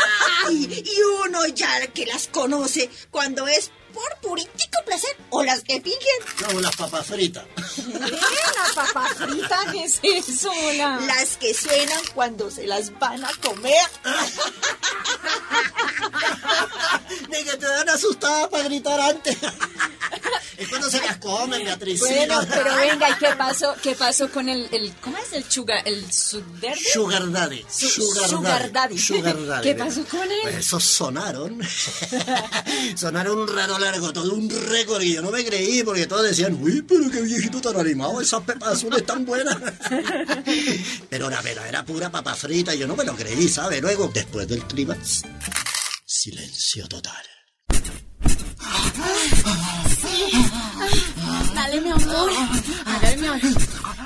Y 0.48 1.02
uno 1.24 1.44
ya 1.48 1.86
que 1.88 2.06
las 2.06 2.28
conoce 2.28 2.88
cuando 3.10 3.48
es 3.48 3.72
por 3.96 4.20
purítico 4.20 4.78
placer 4.84 5.16
o 5.30 5.42
las 5.42 5.62
que 5.62 5.80
fingen. 5.80 6.20
Como 6.44 6.60
las 6.60 6.76
papas 6.76 7.06
fritas. 7.06 7.46
La 7.56 8.74
papa 8.74 9.08
frita, 9.14 9.58
¿qué 9.72 9.84
es 9.84 9.98
eso? 10.02 10.52
La... 10.76 11.00
Las 11.00 11.38
que 11.38 11.54
suenan 11.54 12.02
cuando 12.14 12.50
se 12.50 12.66
las 12.66 12.98
van 12.98 13.24
a 13.24 13.30
comer. 13.42 13.86
Ni 17.30 17.44
que 17.44 17.56
te 17.56 17.66
dan 17.66 17.88
asustada 17.88 18.50
para 18.50 18.64
gritar 18.64 19.00
antes. 19.00 19.38
Es 20.58 20.68
cuando 20.68 20.90
se 20.90 21.00
las 21.00 21.16
comen, 21.18 21.64
Beatriz. 21.64 22.00
Bueno, 22.00 22.40
pero 22.48 22.74
venga, 22.76 23.10
¿y 23.10 23.14
qué 23.14 23.28
pasó? 23.36 23.74
¿Qué 23.82 23.94
pasó 23.94 24.30
con 24.30 24.48
el, 24.48 24.68
el 24.72 24.94
¿cómo 25.00 25.16
es 25.18 25.32
el 25.32 25.44
sugar, 25.50 25.82
el 25.86 26.10
sugar 26.12 26.76
Sugar 26.78 27.30
Daddy. 27.30 27.64
Su- 27.70 27.88
Sugar, 27.88 28.28
Sugar 28.30 28.72
Daddy. 28.72 28.98
Sugar 28.98 29.46
Daddy. 29.46 29.62
¿Qué 29.68 29.74
pasó 29.74 30.04
con 30.04 30.22
él? 30.22 30.38
Pues 30.42 30.56
esos 30.56 30.82
sonaron. 30.84 31.60
sonaron 32.96 33.38
un 33.38 33.48
rato 33.54 33.78
largo, 33.78 34.12
todo 34.12 34.34
un 34.34 34.48
récord. 34.50 35.02
Y 35.02 35.14
yo 35.14 35.22
no 35.22 35.30
me 35.30 35.44
creí 35.44 35.82
porque 35.82 36.06
todos 36.06 36.22
decían, 36.24 36.58
uy, 36.60 36.82
pero 36.82 37.10
qué 37.10 37.20
viejito 37.22 37.60
tan 37.60 37.78
animado, 37.78 38.20
esas 38.20 38.42
pepas 38.42 38.74
azules 38.74 39.04
tan 39.04 39.24
buenas. 39.24 39.56
pero 41.10 41.28
la 41.30 41.40
verdad 41.42 41.68
era 41.68 41.84
pura 41.84 42.10
papa 42.10 42.34
frita 42.34 42.74
y 42.74 42.78
yo 42.78 42.86
no 42.86 42.96
me 42.96 43.04
lo 43.04 43.14
creí, 43.14 43.48
¿sabe? 43.48 43.80
Luego, 43.80 44.10
después 44.12 44.48
del 44.48 44.62
clímax, 44.64 45.22
silencio 46.04 46.86
total. 46.88 47.22
Dale, 51.76 51.80
mi 51.80 51.90
amor. 51.90 52.30
Dale, 53.02 53.16
mi 53.16 53.26
amor. 53.26 53.40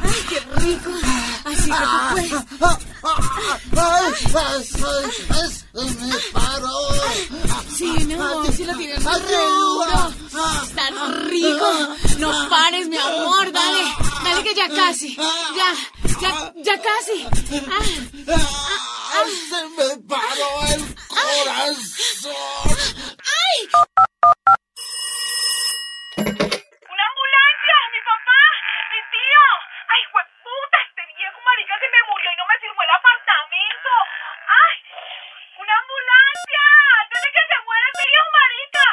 Ay, 0.03 0.21
qué 0.29 0.41
rico. 0.57 0.91
Así 1.45 1.71
que 1.71 1.85
tú 1.87 1.99
puedes. 2.11 2.31
me 6.01 6.17
paro! 6.33 6.75
Sí, 7.77 7.89
mi 8.07 8.15
amor, 8.15 8.53
sí 8.53 8.65
lo 8.65 8.77
tienes 8.77 9.03
muy 9.05 9.21
duro. 9.21 10.13
Está 10.65 10.91
rico. 11.29 11.69
No 12.19 12.49
pares, 12.49 12.89
mi 12.89 12.97
amor. 12.97 13.53
Dale, 13.53 13.85
dale 14.25 14.43
que 14.43 14.55
ya 14.55 14.69
casi. 14.69 15.15
Ya, 15.17 15.75
ya, 16.21 16.53
ya 16.57 16.83
casi. 16.83 17.27
Ah, 17.71 17.85
¡Se 19.49 19.61
me 19.77 19.97
paró 20.09 20.63
el 20.69 20.81
corazón! 21.09 21.77
¡Una 26.21 27.05
ambulancia! 27.11 27.77
¡Mi 27.93 28.01
papá! 28.07 28.41
¡Mi 28.91 29.01
tío! 29.11 29.45
¡Ay, 29.91 30.03
puta! 30.13 30.79
Este 30.89 31.03
viejo 31.17 31.39
marica 31.43 31.75
que 31.81 31.89
me 31.91 32.01
murió 32.11 32.29
y 32.31 32.37
no 32.39 32.45
me 32.47 32.57
firmó 32.63 32.81
el 32.83 32.93
apartamento. 32.93 33.93
¡Ay! 34.47 34.77
¡Una 35.59 35.75
ambulancia! 35.75 36.65
¡Dile 37.11 37.29
que 37.35 37.45
se 37.51 37.57
muere 37.67 37.87
ese 37.91 38.05
viejo 38.11 38.31
marica! 38.39 38.87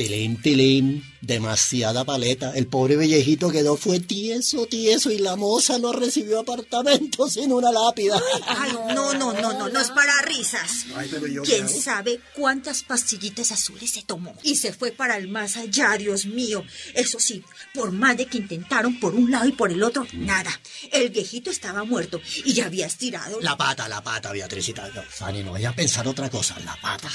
Tilín, 0.00 0.40
tilín, 0.40 1.02
demasiada 1.20 2.04
paleta. 2.04 2.52
El 2.54 2.66
pobre 2.66 2.96
viejito 2.96 3.50
quedó 3.50 3.76
fue 3.76 4.00
tieso, 4.00 4.66
tieso 4.66 5.10
y 5.10 5.18
la 5.18 5.36
moza 5.36 5.78
no 5.78 5.92
recibió 5.92 6.40
apartamento 6.40 7.28
sin 7.30 7.52
una 7.52 7.70
lápida. 7.70 8.20
Ay, 8.46 8.72
no, 8.94 9.12
no, 9.14 9.32
no, 9.32 9.52
no, 9.52 9.68
no 9.68 9.80
es 9.80 9.90
para 9.90 10.22
risas. 10.22 10.86
Ay, 10.94 11.08
pero 11.10 11.26
yo 11.26 11.42
¿Quién 11.42 11.68
sabe 11.68 12.20
cuántas 12.34 12.82
pastillitas 12.82 13.52
azules 13.52 13.90
se 13.90 14.02
tomó? 14.02 14.34
Y 14.42 14.56
se 14.56 14.72
fue 14.72 14.92
para 14.92 15.16
el 15.16 15.28
más 15.28 15.56
allá, 15.56 15.96
Dios 15.98 16.26
mío. 16.26 16.64
Eso 16.94 17.18
sí, 17.18 17.44
por 17.74 17.92
más 17.92 18.16
de 18.16 18.26
que 18.26 18.38
intentaron 18.38 18.98
por 18.98 19.14
un 19.14 19.30
lado 19.30 19.48
y 19.48 19.52
por 19.52 19.70
el 19.70 19.82
otro, 19.82 20.06
nada. 20.12 20.50
El 20.92 21.10
viejito 21.10 21.50
estaba 21.50 21.84
muerto 21.84 22.20
y 22.44 22.52
ya 22.52 22.66
había 22.66 22.86
estirado. 22.86 23.40
La 23.40 23.56
pata, 23.56 23.88
la 23.88 24.02
pata, 24.02 24.32
Beatricita. 24.32 24.88
No, 24.88 25.02
Fanny, 25.02 25.42
no 25.42 25.52
vaya 25.52 25.70
a 25.70 25.74
pensar 25.74 26.06
otra 26.08 26.30
cosa, 26.30 26.58
la 26.60 26.76
pata. 26.80 27.10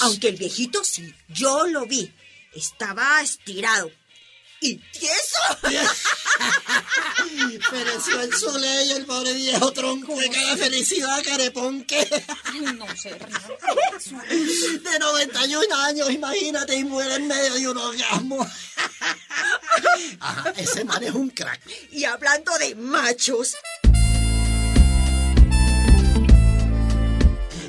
Aunque 0.00 0.28
el 0.28 0.36
viejito 0.36 0.84
sí, 0.84 1.12
yo 1.28 1.66
lo 1.66 1.86
vi. 1.86 2.12
Estaba 2.54 3.20
estirado. 3.22 3.90
¿Y 4.62 4.76
tieso? 4.76 5.38
Pereció 7.70 8.20
en 8.20 8.32
su 8.32 8.58
ley 8.58 8.92
el 8.92 9.06
pobre 9.06 9.32
viejo 9.32 9.72
tronco 9.72 10.14
de 10.16 10.28
cada 10.28 10.58
felicidad, 10.58 11.22
careponque. 11.24 12.06
No 12.74 12.86
ríe. 12.86 13.18
De 14.78 14.98
91 14.98 15.76
años, 15.76 16.10
imagínate, 16.10 16.76
y 16.76 16.84
muere 16.84 17.14
en 17.14 17.26
medio 17.26 17.54
de 17.54 17.68
un 17.68 17.78
orgasmo. 17.78 18.46
Ajá, 20.20 20.52
ese 20.56 20.84
man 20.84 21.02
es 21.04 21.14
un 21.14 21.30
crack. 21.30 21.62
Y 21.92 22.04
hablando 22.04 22.52
de 22.58 22.74
machos. 22.74 23.54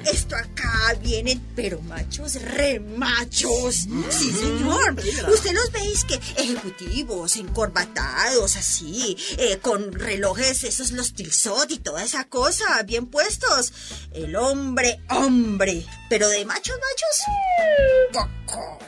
Esto 0.06 0.36
acá 0.36 0.96
vienen, 1.02 1.42
pero 1.56 1.82
machos 1.82 2.42
remachos. 2.42 3.88
Sí, 4.10 4.32
señor. 4.32 4.96
Usted 5.32 5.54
los 5.54 5.72
veis 5.72 6.04
que 6.06 6.16
ejecutivos, 6.42 7.36
encorbatados, 7.36 8.56
así, 8.56 9.18
eh, 9.38 9.60
con 9.62 9.92
relojes, 9.94 10.64
esos 10.64 10.92
los 10.92 11.14
tilsot 11.14 11.72
y 11.72 11.80
toda 11.80 12.04
esa 12.04 12.26
cosa, 12.26 12.82
bien 12.84 13.08
puestos. 13.08 13.74
El 14.14 14.36
hombre, 14.36 15.00
hombre. 15.10 15.86
Pero 16.10 16.28
de 16.30 16.46
machos, 16.46 16.76
machos. 16.76 18.32
Cocón. 18.48 18.82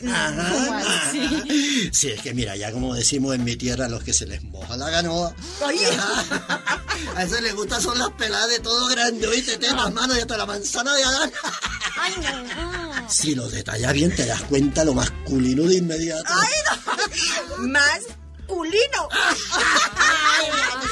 ¿Cómo 0.00 0.74
así? 0.74 1.90
Sí, 1.92 2.10
es 2.10 2.20
que 2.20 2.34
mira, 2.34 2.56
ya 2.56 2.72
como 2.72 2.94
decimos 2.94 3.34
en 3.34 3.44
mi 3.44 3.56
tierra, 3.56 3.88
los 3.88 4.02
que 4.02 4.12
se 4.12 4.26
les 4.26 4.42
moja 4.42 4.76
la 4.76 4.90
ganoa. 4.90 5.34
A 7.16 7.24
eso 7.24 7.40
les 7.40 7.54
gusta 7.54 7.80
son 7.80 7.98
las 7.98 8.10
peladas 8.10 8.50
de 8.50 8.60
todo 8.60 8.86
grande, 8.88 9.26
oíste, 9.26 9.58
te 9.60 9.70
las 9.74 9.92
manos 9.92 10.16
y 10.16 10.20
hasta 10.20 10.36
la 10.36 10.46
manzana 10.46 10.94
de 10.94 11.04
Adán. 11.04 11.32
Ay, 11.96 12.14
no. 12.16 13.08
Si 13.10 13.34
los 13.34 13.52
detallas 13.52 13.92
bien, 13.92 14.14
te 14.14 14.26
das 14.26 14.42
cuenta 14.42 14.84
lo 14.84 14.94
masculino 14.94 15.64
de 15.64 15.76
inmediato. 15.76 16.32
¡Ay, 16.32 16.54
no! 16.66 17.58
Más 17.68 18.00
culino. 18.46 19.08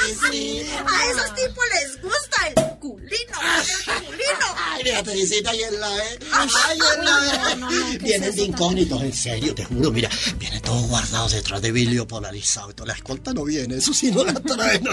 A 0.09 1.11
esos 1.11 1.35
tipos 1.35 1.65
les 1.75 2.03
gusta 2.03 2.47
el 2.49 2.55
culino. 2.79 3.39
El 3.87 4.05
culino. 4.05 4.47
Ay, 4.57 4.83
Beatricita, 4.85 5.55
y 5.55 5.63
en 5.63 5.81
la 5.81 5.97
E. 5.99 6.19
Ay, 6.33 6.79
en 6.97 7.05
la 7.05 7.53
E. 7.53 7.99
Vienen 7.99 8.35
de 8.35 8.43
incógnitos, 8.43 9.03
en 9.03 9.13
serio, 9.13 9.55
te 9.55 9.65
juro. 9.65 9.91
Mira, 9.91 10.09
vienen 10.39 10.63
todos 10.63 10.87
guardados 10.89 11.33
detrás 11.33 11.61
de 11.61 11.73
vidrio 11.73 12.07
polarizado. 12.07 12.73
La 12.85 12.95
escolta 12.95 13.35
no 13.35 13.45
viene, 13.45 13.77
eso 13.77 13.93
sí 13.93 14.11
no 14.11 14.25
la 14.25 14.35
traen. 14.35 14.85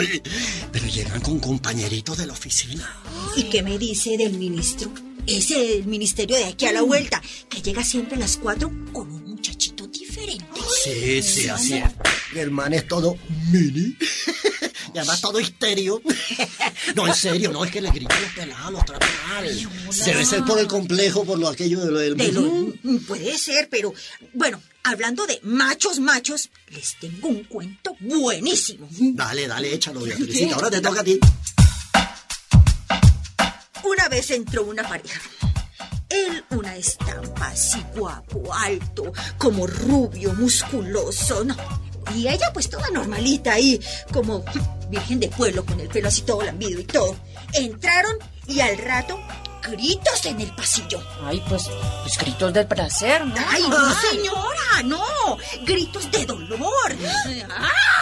Pero 0.72 0.88
llegan 0.88 1.22
con 1.22 1.40
compañeritos 1.40 2.18
de 2.18 2.26
la 2.26 2.34
oficina. 2.34 3.02
¿Y 3.38 3.44
qué 3.44 3.64
me 3.64 3.78
dice 3.78 4.18
del 4.18 4.34
ministro? 4.34 4.92
Ese 5.28 5.56
del 5.58 5.86
ministerio 5.88 6.36
de 6.38 6.46
aquí 6.46 6.66
a 6.68 6.72
la 6.72 6.82
vuelta, 6.84 7.22
que 7.50 7.62
llega 7.62 7.84
siempre 7.84 8.16
a 8.16 8.20
las 8.20 8.38
cuatro 8.38 8.72
con 8.94 9.12
un 9.12 9.24
muchachito 9.32 9.88
diferente. 9.88 10.46
Sí, 10.84 11.22
sí, 11.24 11.48
así 11.50 11.74
es. 11.74 11.90
El 12.36 12.52
man 12.52 12.74
es 12.74 12.88
todo 12.88 13.18
mini. 13.52 13.96
Y 14.94 14.98
además 14.98 15.20
todo 15.20 15.42
histerio. 15.42 16.02
No, 16.96 17.06
en 17.08 17.16
serio, 17.16 17.52
no, 17.52 17.66
es 17.66 17.72
que 17.72 17.82
le 17.82 17.90
gritan 17.92 18.22
los 18.22 18.32
pelados, 18.32 18.72
los 18.72 18.86
tratan 18.86 19.10
mal. 19.28 19.70
Debe 20.06 20.24
ser 20.26 20.46
por 20.46 20.58
el 20.60 20.68
complejo, 20.68 21.26
por 21.26 21.38
lo 21.38 21.50
aquello 21.50 21.82
de 21.84 21.92
lo 21.92 21.98
del... 22.00 22.16
De 22.16 22.32
lo- 22.32 22.42
mm, 22.42 23.00
puede 23.06 23.38
ser, 23.38 23.68
pero 23.70 23.94
bueno, 24.34 24.62
hablando 24.84 25.26
de 25.26 25.40
machos, 25.44 26.00
machos, 26.00 26.50
les 26.70 26.96
tengo 27.00 27.28
un 27.28 27.44
cuento 27.46 27.98
buenísimo. 28.00 28.88
Dale, 28.92 29.48
dale, 29.48 29.74
échalo, 29.74 30.02
Beatricita. 30.02 30.56
Ahora 30.56 30.70
te 30.70 30.80
toca 30.80 31.02
a 31.02 31.04
ti. 31.04 31.20
Una 33.86 34.10
vez 34.10 34.32
entró 34.32 34.64
una 34.64 34.88
pareja. 34.88 35.22
Él 36.10 36.44
una 36.52 36.76
estampa 36.76 37.48
así 37.48 37.84
guapo, 37.96 38.54
alto, 38.54 39.12
como 39.38 39.68
rubio, 39.68 40.34
musculoso, 40.34 41.44
no. 41.44 41.56
Y 42.16 42.28
ella 42.28 42.52
pues 42.54 42.70
toda 42.70 42.90
normalita 42.90 43.54
ahí, 43.54 43.80
como 44.12 44.44
virgen 44.90 45.20
de 45.20 45.28
pueblo, 45.30 45.66
con 45.66 45.80
el 45.80 45.88
pelo 45.90 46.08
así 46.08 46.22
todo 46.22 46.44
lambido 46.44 46.80
y 46.80 46.86
todo. 46.86 47.16
Entraron 47.54 48.18
y 48.48 48.60
al 48.60 48.78
rato 48.78 49.20
gritos 49.70 50.26
en 50.26 50.40
el 50.42 50.52
pasillo. 50.56 51.02
Ay, 51.26 51.44
pues, 51.48 51.70
pues 52.04 52.18
gritos 52.18 52.54
del 52.54 52.68
placer, 52.68 53.26
¿no? 53.26 53.36
¡Ay, 53.50 53.64
no, 53.68 53.96
señora! 53.96 54.84
¡No! 54.84 55.38
¡Gritos 55.64 56.10
de 56.12 56.26
dolor! 56.26 56.96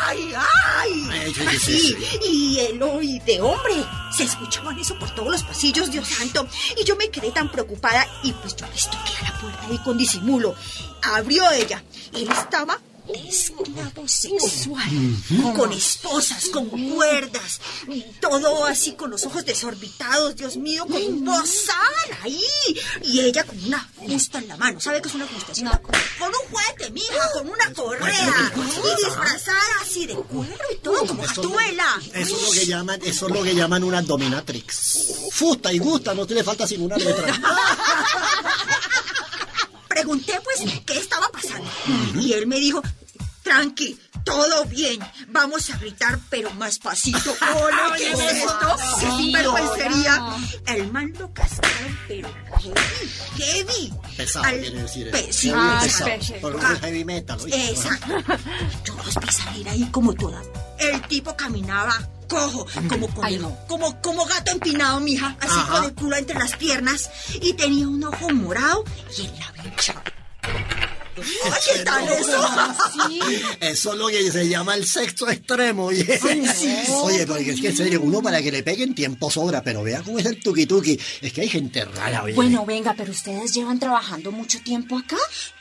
¡Ay, 0.08 0.34
ay! 0.36 1.08
Ay, 1.12 1.34
sí, 1.34 1.42
sí, 1.42 1.48
Así, 1.48 1.80
sí. 1.80 2.20
y 2.30 2.60
el 2.60 2.82
oí 2.82 3.20
de 3.20 3.42
hombre. 3.42 3.76
Se 4.16 4.24
escuchaban 4.24 4.78
eso 4.80 4.98
por 5.00 5.10
todos 5.16 5.32
los 5.32 5.44
pasillos, 5.44 5.92
Dios 5.92 6.08
santo. 6.08 6.48
Y 6.80 6.84
yo 6.84 6.96
me 6.96 7.10
quedé 7.10 7.32
tan 7.32 7.52
preocupada 7.52 8.06
y 8.24 8.32
pues 8.34 8.56
yo 8.56 8.66
les 8.68 8.84
toqué 8.86 9.14
a 9.22 9.32
la 9.32 9.40
puerta 9.40 9.66
ahí 9.70 9.78
con 9.80 9.98
disimulo. 9.98 10.56
Abrió 11.02 11.50
ella. 11.52 11.84
Él 12.14 12.30
estaba 12.32 12.80
de 13.08 13.28
esclavo 13.28 14.08
sexual, 14.08 14.90
con 15.56 15.74
esposas, 15.74 16.48
con 16.50 16.70
cuerdas, 16.70 17.60
todo 18.20 18.66
así 18.66 18.94
con 18.94 19.12
los 19.12 19.26
ojos 19.26 19.46
desorbitados, 19.46 20.36
Dios 20.36 20.58
mío, 20.58 20.86
con 20.86 21.02
un 21.02 21.26
bozal 21.26 21.78
ahí, 22.22 22.42
y 23.04 23.20
ella 23.20 23.44
con 23.44 23.62
una 23.66 23.90
fusta 24.08 24.40
en 24.40 24.48
la 24.48 24.58
mano, 24.58 24.80
¿sabe 24.80 25.02
qué 25.02 25.10
es 25.10 25.16
una 25.16 25.28
fusta? 25.28 25.54
Sí, 25.54 25.64
con, 25.64 25.80
con 25.82 26.30
un 26.30 26.50
juguete, 26.50 26.92
mija, 26.92 27.32
con 27.34 27.50
una 27.50 27.74
correa, 27.74 28.52
y 28.56 29.06
disfrazada 29.06 29.82
así 29.82 30.06
de 30.06 30.16
cuero 30.16 30.64
y 30.74 30.78
todo, 30.78 31.06
como 31.06 31.24
gatuela. 31.24 32.02
Eso 32.14 32.36
es 32.36 32.42
lo 32.42 32.52
que 32.52 32.66
llaman, 32.66 33.00
eso 33.04 33.28
es 33.28 33.34
lo 33.34 33.44
que 33.44 33.56
llaman 33.56 33.84
una 33.84 34.02
dominatrix. 34.02 35.30
Fusta 35.32 35.74
y 35.74 35.80
gusta, 35.80 36.14
no 36.14 36.26
te 36.26 36.36
le 36.36 36.44
falta 36.44 36.68
sin 36.68 36.82
una 36.82 36.98
letra. 36.98 37.34
Pregunté 39.94 40.34
pues 40.44 40.60
qué 40.86 40.98
estaba 40.98 41.28
pasando. 41.30 41.70
Y 42.20 42.34
él 42.34 42.48
me 42.48 42.60
dijo, 42.60 42.82
tranqui, 43.44 44.00
todo 44.24 44.66
bien, 44.66 45.00
vamos 45.30 45.70
a 45.70 45.78
gritar 45.78 46.18
pero 46.30 46.52
más 46.56 46.80
pasito. 46.80 47.36
Hola, 47.56 47.94
¿qué 47.98 48.12
es 48.12 48.20
esto? 48.20 48.76
¡Qué 49.00 49.06
sinvergüencería! 49.18 50.26
El 50.68 50.92
man 50.92 51.14
lo 51.20 51.32
cascaron 51.34 52.00
pero 52.08 52.30
heavy, 52.60 53.12
heavy. 53.38 53.94
Pesado, 54.18 54.46
Al- 54.46 54.60
quiere 54.60 54.82
decir. 54.82 55.12
pe- 55.12 55.20
eso. 55.30 55.40
sí, 55.40 55.50
Heavy 55.50 55.80
pesado. 55.84 56.06
pesado. 56.12 56.42
Por 56.42 56.54
lo 56.64 56.80
heavy 56.80 57.06
metal. 57.06 57.40
Exacto. 57.54 58.16
Yo 58.86 58.96
los 58.96 59.16
vi 59.16 59.28
salir 59.32 59.70
ahí 59.70 59.86
como 59.92 60.14
toda. 60.14 60.42
El 60.80 61.02
tipo 61.08 61.36
caminaba 61.36 62.10
cojo, 62.28 62.66
como, 62.90 63.08
como, 63.68 64.02
como 64.02 64.26
gato 64.26 64.52
empinado, 64.52 65.00
mija, 65.00 65.36
así 65.40 65.54
Ajá. 65.58 65.74
con 65.74 65.84
el 65.86 65.94
culo 65.94 66.16
entre 66.18 66.38
las 66.38 66.56
piernas, 66.56 67.10
y 67.42 67.54
tenía 67.54 67.88
un 67.88 68.04
ojo 68.04 68.30
morado 68.30 68.84
y 69.18 69.22
el 69.26 69.40
labio 69.40 69.64
hinchado. 69.66 70.02
¿Qué 71.16 71.84
tal 71.84 72.08
eso? 72.10 72.48
Eso 73.62 73.94
es 73.94 74.00
lo 74.00 74.08
que 74.08 74.32
se 74.32 74.50
llama 74.50 74.76
el 74.76 74.86
sexo 74.86 75.30
extremo. 75.30 75.86
Oye, 75.86 76.20
sí. 76.20 76.76
oye 76.92 77.28
porque 77.28 77.52
es 77.52 77.62
que 77.62 77.70
en 77.70 77.78
serio, 77.78 78.02
uno 78.02 78.22
para 78.22 78.42
que 78.42 78.52
le 78.52 78.64
peguen 78.64 78.96
tiempo 78.96 79.30
sobra, 79.30 79.62
pero 79.62 79.84
vea 79.84 80.02
cómo 80.02 80.20
es 80.20 80.26
el 80.26 80.42
tuki 80.42 80.66
tuki. 80.66 81.00
Es 81.22 81.32
que 81.32 81.42
hay 81.42 81.50
gente 81.50 81.86
rara, 81.86 82.24
oye. 82.24 82.34
Bueno, 82.34 82.66
venga, 82.66 82.96
pero 82.98 83.12
ustedes 83.12 83.54
llevan 83.54 83.80
trabajando 83.80 84.32
mucho 84.32 84.60
tiempo 84.64 84.98
acá. 84.98 85.18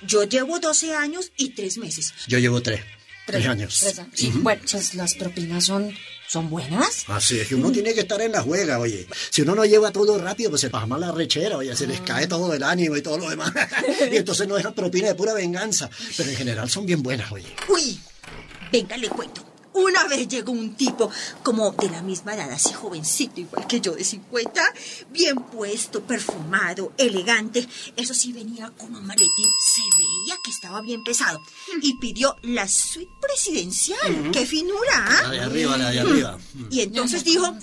Yo 0.06 0.24
llevo 0.24 0.58
12 0.58 0.94
años 0.94 1.30
y 1.36 1.50
3 1.50 1.78
meses. 1.78 2.14
Yo 2.26 2.38
llevo 2.38 2.62
tres. 2.62 2.80
Tres 3.26 3.46
años. 3.46 3.78
Tres 3.80 3.98
años. 3.98 4.12
Sí, 4.14 4.32
Bueno, 4.34 4.62
pues 4.70 4.94
las 4.94 5.14
propinas 5.14 5.66
son, 5.66 5.94
son 6.32 6.48
buenas. 6.48 7.04
Así 7.08 7.38
es 7.40 7.46
que 7.46 7.54
uno 7.54 7.70
tiene 7.70 7.92
que 7.92 8.00
estar 8.00 8.18
en 8.22 8.32
la 8.32 8.40
juega, 8.40 8.78
oye. 8.78 9.06
Si 9.28 9.42
uno 9.42 9.54
no 9.54 9.66
lleva 9.66 9.92
todo 9.92 10.16
rápido, 10.16 10.48
pues 10.48 10.62
se 10.62 10.70
pasa 10.70 10.86
mal 10.86 11.02
la 11.02 11.12
rechera, 11.12 11.58
oye, 11.58 11.76
se 11.76 11.86
les 11.86 12.00
cae 12.00 12.26
todo 12.26 12.54
el 12.54 12.62
ánimo 12.62 12.96
y 12.96 13.02
todo 13.02 13.18
lo 13.18 13.28
demás. 13.28 13.52
y 14.10 14.16
entonces 14.16 14.48
no 14.48 14.54
dejan 14.54 14.72
propina 14.72 15.08
de 15.08 15.14
pura 15.14 15.34
venganza. 15.34 15.90
Pero 16.16 16.30
en 16.30 16.36
general 16.36 16.70
son 16.70 16.86
bien 16.86 17.02
buenas, 17.02 17.30
oye. 17.32 17.54
Uy, 17.68 18.00
venga, 18.72 18.96
le 18.96 19.10
cuento. 19.10 19.51
Una 19.74 20.04
vez 20.06 20.28
llegó 20.28 20.52
un 20.52 20.74
tipo 20.74 21.10
como 21.42 21.70
de 21.72 21.88
la 21.88 22.02
misma 22.02 22.34
edad, 22.34 22.50
así 22.50 22.72
jovencito, 22.72 23.40
igual 23.40 23.66
que 23.66 23.80
yo 23.80 23.92
de 23.92 24.04
50, 24.04 24.62
bien 25.10 25.36
puesto, 25.36 26.02
perfumado, 26.02 26.92
elegante. 26.98 27.66
Eso 27.96 28.12
sí, 28.12 28.32
venía 28.32 28.70
con 28.70 28.94
un 28.94 29.06
maletín, 29.06 29.46
se 29.74 29.82
veía 29.96 30.36
que 30.44 30.50
estaba 30.50 30.82
bien 30.82 31.02
pesado. 31.04 31.40
Y 31.80 31.96
pidió 31.98 32.36
la 32.42 32.68
suite 32.68 33.12
presidencial. 33.20 34.30
¡Qué 34.30 34.44
finura! 34.44 34.92
¿ah? 34.94 35.22
La 35.24 35.30
de 35.30 35.40
arriba, 35.40 35.76
la 35.76 35.90
de 35.90 36.00
arriba. 36.00 36.38
Y 36.70 36.80
entonces 36.80 37.24
dijo, 37.24 37.56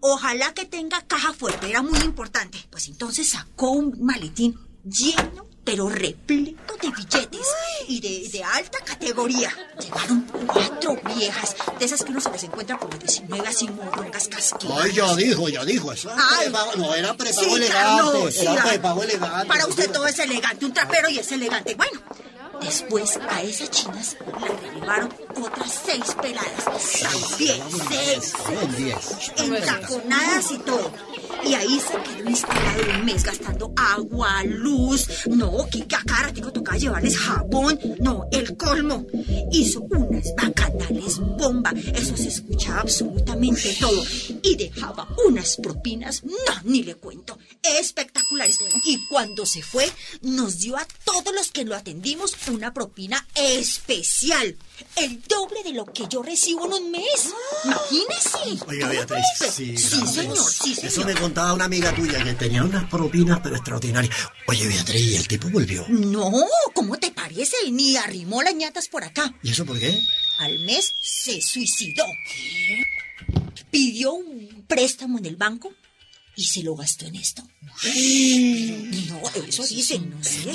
ojalá 0.00 0.54
que 0.54 0.64
tenga 0.64 1.02
caja 1.02 1.32
fuerte, 1.32 1.68
era 1.68 1.82
muy 1.82 1.98
importante. 2.00 2.58
Pues 2.70 2.88
entonces 2.88 3.28
sacó 3.30 3.70
un 3.70 4.04
maletín 4.04 4.58
lleno, 4.84 5.46
pero 5.64 5.88
repleto 5.88 6.74
de 6.80 6.88
billetes 6.90 7.46
y 7.88 8.00
de, 8.00 8.28
de 8.28 8.42
alta 8.44 8.78
categoría. 8.84 9.50
Llegaron 9.80 10.22
cuatro 10.46 10.98
viejas, 11.14 11.54
de 11.78 11.84
esas 11.84 12.02
que 12.04 12.10
uno 12.10 12.20
se 12.20 12.30
les 12.30 12.42
encuentra 12.44 12.78
por 12.78 12.90
los 12.90 12.98
19 13.00 13.46
así 13.48 13.68
morrongas 13.68 14.28
casquillas. 14.28 14.78
Ay, 14.82 14.92
ya 14.92 15.14
dijo, 15.14 15.48
ya 15.48 15.64
dijo. 15.64 15.92
Eso 15.92 16.10
era 16.10 16.20
Ay. 16.30 16.44
prepago, 16.46 16.72
no, 16.76 16.94
era 16.94 17.16
prepago 17.16 17.40
Sí, 17.42 17.54
elegante. 17.54 17.70
claro, 17.72 18.12
no, 18.24 18.30
sí, 18.30 18.46
era 18.46 18.64
prepago 18.64 19.02
elegante. 19.04 19.46
Para 19.46 19.66
usted 19.66 19.90
todo 19.92 20.06
es 20.06 20.18
elegante, 20.18 20.64
un 20.64 20.72
trapero 20.74 21.08
y 21.08 21.18
es 21.18 21.30
elegante. 21.32 21.74
Bueno, 21.76 22.00
después 22.60 23.18
a 23.28 23.42
esas 23.42 23.70
chinas 23.70 24.16
le 24.40 24.68
relevaron 24.70 25.14
otras 25.40 25.80
seis 25.86 26.04
peladas. 26.20 26.64
También 26.64 27.62
seis, 27.88 28.32
diez. 28.76 29.12
entaconadas 29.38 30.50
y 30.50 30.58
todo. 30.58 30.92
Y 31.44 31.54
ahí 31.54 31.80
se 31.80 32.02
quedó 32.02 32.28
instalado 32.28 32.82
un 32.98 33.04
mes 33.04 33.22
gastando 33.24 33.72
agua, 33.76 34.42
luz. 34.44 35.26
No, 35.26 35.66
que 35.70 35.86
que 35.86 35.96
a 35.96 36.02
cada 36.04 36.24
ratico 36.24 36.52
tocaba 36.52 36.78
llevarles 36.78 37.18
jabón. 37.18 37.78
No, 38.00 38.26
el 38.30 38.56
colmo. 38.56 39.06
Hizo 39.50 39.80
unas 39.80 40.34
bacanales 40.36 41.18
bomba. 41.18 41.72
Eso 41.94 42.16
se 42.16 42.28
escuchaba 42.28 42.80
absolutamente 42.80 43.76
todo. 43.80 44.02
Y 44.42 44.56
dejaba 44.56 45.08
unas 45.26 45.56
propinas, 45.56 46.22
no, 46.24 46.32
ni 46.64 46.82
le 46.82 46.94
cuento, 46.94 47.38
espectaculares. 47.62 48.58
Y 48.84 49.06
cuando 49.08 49.46
se 49.46 49.62
fue, 49.62 49.90
nos 50.22 50.58
dio 50.58 50.76
a 50.76 50.86
todos 51.04 51.34
los 51.34 51.50
que 51.50 51.64
lo 51.64 51.74
atendimos 51.74 52.36
una 52.48 52.72
propina 52.72 53.26
especial. 53.34 54.56
El 54.96 55.22
doble 55.22 55.62
de 55.64 55.72
lo 55.72 55.84
que 55.86 56.04
yo 56.08 56.22
recibo 56.22 56.66
en 56.66 56.72
un 56.72 56.90
mes. 56.90 57.32
Imagínese. 57.64 58.64
Oiga, 58.66 58.88
Beatriz, 58.88 59.24
sí, 59.52 59.76
Sí, 59.76 60.06
señor, 60.06 60.38
sí, 60.38 60.72
Eso 60.72 60.90
señor. 60.90 61.06
me 61.06 61.14
contaba 61.20 61.52
una 61.54 61.64
amiga 61.66 61.94
tuya 61.94 62.22
que 62.24 62.32
tenía 62.34 62.62
unas 62.62 62.88
propinas, 62.90 63.40
pero 63.42 63.56
extraordinarias. 63.56 64.14
Oye, 64.46 64.66
Beatriz, 64.68 65.00
¿y 65.02 65.16
el 65.16 65.28
tipo 65.28 65.48
volvió? 65.48 65.84
No, 65.88 66.30
¿cómo 66.74 66.98
te 66.98 67.10
parece? 67.10 67.56
Ni 67.70 67.96
arrimó 67.96 68.42
las 68.42 68.54
ñatas 68.54 68.88
por 68.88 69.04
acá. 69.04 69.34
¿Y 69.42 69.50
eso 69.50 69.64
por 69.64 69.78
qué? 69.78 70.00
Al 70.38 70.58
mes 70.60 70.92
se 71.02 71.40
suicidó. 71.40 72.04
Pidió 73.70 74.12
un 74.12 74.64
préstamo 74.68 75.18
en 75.18 75.26
el 75.26 75.36
banco 75.36 75.72
y 76.34 76.44
se 76.44 76.62
lo 76.62 76.74
gastó 76.74 77.06
en 77.06 77.16
esto. 77.16 77.42
No, 77.62 79.20
eso 79.46 79.66
dicen, 79.66 80.10
no 80.10 80.22
sé. 80.22 80.52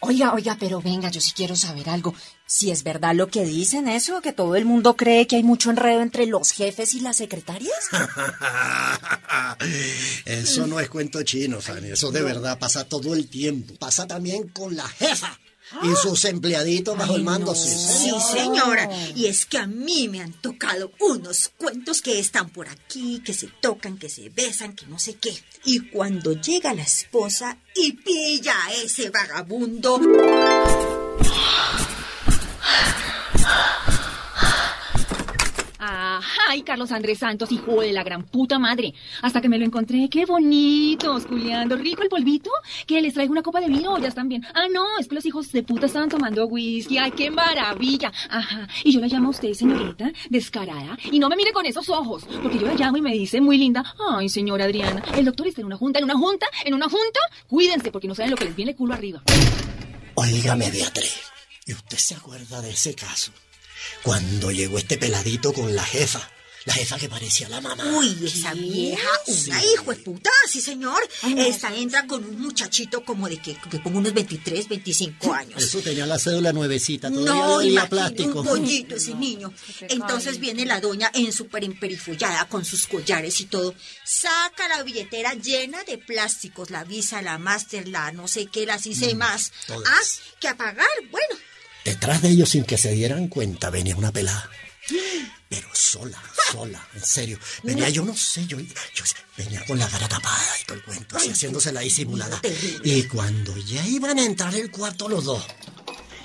Oiga, 0.00 0.34
oiga, 0.34 0.56
pero 0.58 0.80
venga, 0.80 1.10
yo 1.10 1.20
sí 1.20 1.32
quiero 1.34 1.56
saber 1.56 1.88
algo. 1.88 2.14
Si 2.46 2.70
es 2.70 2.82
verdad 2.82 3.14
lo 3.14 3.28
que 3.28 3.44
dicen 3.44 3.88
eso, 3.88 4.20
que 4.20 4.32
todo 4.32 4.56
el 4.56 4.64
mundo 4.64 4.96
cree 4.96 5.26
que 5.26 5.36
hay 5.36 5.42
mucho 5.42 5.70
enredo 5.70 6.02
entre 6.02 6.26
los 6.26 6.52
jefes 6.52 6.94
y 6.94 7.00
las 7.00 7.16
secretarias. 7.16 7.72
Eso 10.26 10.66
no 10.66 10.80
es 10.80 10.88
cuento 10.88 11.22
chino, 11.22 11.60
Fanny. 11.60 11.92
Eso 11.92 12.10
de 12.10 12.22
verdad 12.22 12.58
pasa 12.58 12.84
todo 12.84 13.14
el 13.14 13.28
tiempo. 13.28 13.74
Pasa 13.76 14.06
también 14.06 14.48
con 14.48 14.76
la 14.76 14.86
jefa 14.86 15.38
y 15.82 15.94
sus 15.96 16.24
empleaditos 16.24 16.96
bajo 16.96 17.16
el 17.16 17.24
mando. 17.24 17.54
Sí, 17.54 17.70
Sí, 17.70 18.10
señora. 18.32 18.88
Y 19.14 19.26
es 19.26 19.46
que 19.46 19.58
a 19.58 19.66
mí 19.66 20.08
me 20.08 20.20
han 20.20 20.32
tocado 20.32 20.92
unos 21.00 21.50
cuentos 21.56 22.02
que 22.02 22.18
están 22.18 22.50
por 22.50 22.68
aquí, 22.68 23.20
que 23.24 23.34
se 23.34 23.48
tocan, 23.60 23.98
que 23.98 24.08
se 24.08 24.28
besan, 24.28 24.74
que 24.74 24.86
no 24.86 24.98
sé 24.98 25.14
qué. 25.14 25.34
Y 25.64 25.80
cuando 25.90 26.32
llega 26.32 26.74
la 26.74 26.82
esposa 26.82 27.58
y 27.74 27.92
pilla 27.92 28.54
a 28.66 28.72
ese 28.74 29.10
vagabundo. 29.10 30.00
Ay, 36.48 36.62
Carlos 36.62 36.92
Andrés 36.92 37.18
Santos, 37.18 37.52
hijo 37.52 37.80
de 37.80 37.92
la 37.92 38.02
gran 38.02 38.24
puta 38.24 38.58
madre. 38.58 38.94
Hasta 39.22 39.40
que 39.40 39.48
me 39.48 39.58
lo 39.58 39.64
encontré, 39.64 40.08
qué 40.10 40.24
bonito, 40.24 41.18
culiando. 41.28 41.76
Rico 41.76 42.02
el 42.02 42.08
polvito. 42.08 42.50
Que 42.86 43.00
les 43.00 43.14
traigo 43.14 43.32
una 43.32 43.42
copa 43.42 43.60
de 43.60 43.68
vino, 43.68 43.98
ya 43.98 44.08
están 44.08 44.28
bien. 44.28 44.44
Ah, 44.54 44.66
no, 44.72 44.98
es 44.98 45.08
que 45.08 45.14
los 45.14 45.26
hijos 45.26 45.52
de 45.52 45.62
puta 45.62 45.86
estaban 45.86 46.08
tomando 46.08 46.46
whisky. 46.46 46.98
Ay, 46.98 47.12
qué 47.12 47.30
maravilla. 47.30 48.12
Ajá. 48.28 48.68
Y 48.84 48.92
yo 48.92 49.00
la 49.00 49.06
llamo 49.06 49.28
a 49.28 49.30
usted, 49.30 49.52
señorita, 49.52 50.10
descarada. 50.30 50.96
Y 51.10 51.18
no 51.18 51.28
me 51.28 51.36
mire 51.36 51.52
con 51.52 51.66
esos 51.66 51.88
ojos, 51.88 52.24
porque 52.42 52.58
yo 52.58 52.66
la 52.66 52.74
llamo 52.74 52.96
y 52.96 53.02
me 53.02 53.12
dice 53.12 53.40
muy 53.40 53.58
linda. 53.58 53.84
Ay, 54.10 54.28
señora 54.28 54.64
Adriana, 54.64 55.02
el 55.14 55.24
doctor 55.24 55.46
está 55.46 55.60
en 55.60 55.66
una 55.66 55.76
junta, 55.76 55.98
en 55.98 56.04
una 56.04 56.14
junta, 56.14 56.46
en 56.64 56.74
una 56.74 56.88
junta. 56.88 57.20
Cuídense, 57.48 57.90
porque 57.90 58.08
no 58.08 58.14
saben 58.14 58.30
lo 58.30 58.36
que 58.36 58.44
les 58.44 58.56
viene 58.56 58.74
culo 58.74 58.94
arriba. 58.94 59.22
Óigame, 60.14 60.70
Beatriz. 60.70 61.20
¿Y 61.66 61.72
usted 61.72 61.96
se 61.96 62.14
acuerda 62.14 62.60
de 62.60 62.70
ese 62.70 62.94
caso? 62.94 63.32
Cuando 64.02 64.50
llegó 64.50 64.78
este 64.78 64.98
peladito 64.98 65.52
con 65.52 65.74
la 65.74 65.84
jefa. 65.84 66.28
La 66.64 66.74
jefa 66.74 66.96
que 66.96 67.08
parecía 67.08 67.48
la 67.48 67.60
mamá. 67.60 67.82
Uy, 67.98 68.16
esa 68.24 68.54
vieja, 68.54 69.08
una 69.26 69.64
hijo 69.64 69.90
de 69.90 69.96
puta, 69.96 70.30
sí 70.48 70.60
señor. 70.60 71.02
Esta 71.36 71.74
entra 71.74 72.06
con 72.06 72.24
un 72.24 72.40
muchachito 72.40 73.04
como 73.04 73.28
de 73.28 73.38
que, 73.38 73.56
que 73.68 73.80
pongo 73.80 73.98
unos 73.98 74.12
23, 74.14 74.68
25 74.68 75.34
años. 75.34 75.60
Eso 75.60 75.80
tenía 75.80 76.06
la 76.06 76.20
cédula 76.20 76.52
nuevecita, 76.52 77.10
todavía 77.10 77.32
No, 77.34 77.54
olía 77.54 77.88
plástico. 77.88 78.42
un 78.42 78.46
pollito 78.46 78.94
ese 78.94 79.12
niño. 79.16 79.52
Entonces 79.88 80.38
viene 80.38 80.64
la 80.64 80.80
doña 80.80 81.10
en 81.14 81.32
súper 81.32 81.64
emperifollada 81.64 82.46
con 82.48 82.64
sus 82.64 82.86
collares 82.86 83.40
y 83.40 83.46
todo. 83.46 83.74
Saca 84.04 84.68
la 84.68 84.84
billetera 84.84 85.34
llena 85.34 85.82
de 85.82 85.98
plásticos, 85.98 86.70
la 86.70 86.84
Visa, 86.84 87.22
la 87.22 87.38
Master, 87.38 87.88
la 87.88 88.12
no 88.12 88.28
sé 88.28 88.46
qué, 88.46 88.66
las 88.66 88.86
hice 88.86 89.16
más. 89.16 89.50
todas. 89.66 89.82
Ah, 89.90 90.32
que 90.38 90.46
a 90.46 90.56
pagar, 90.56 90.86
bueno. 91.10 91.34
Detrás 91.84 92.22
de 92.22 92.28
ellos, 92.28 92.48
sin 92.48 92.64
que 92.64 92.78
se 92.78 92.92
dieran 92.92 93.28
cuenta, 93.28 93.70
venía 93.70 93.96
una 93.96 94.12
pelada. 94.12 94.48
Pero 95.48 95.68
sola, 95.72 96.22
sola, 96.50 96.80
en 96.94 97.04
serio. 97.04 97.38
Venía, 97.62 97.88
yo 97.90 98.04
no 98.04 98.16
sé, 98.16 98.46
yo, 98.46 98.58
yo 98.58 99.04
venía 99.36 99.64
con 99.66 99.78
la 99.78 99.88
cara 99.88 100.08
tapada 100.08 100.58
y 100.60 100.64
todo 100.64 100.76
el 100.78 100.84
cuento, 100.84 101.16
así 101.16 101.30
haciéndose 101.30 101.72
la 101.72 101.80
disimulada. 101.80 102.40
Y 102.84 103.02
cuando 103.04 103.56
ya 103.58 103.86
iban 103.86 104.18
a 104.18 104.24
entrar 104.24 104.54
el 104.54 104.70
cuarto 104.70 105.08
los 105.08 105.24
dos, 105.24 105.44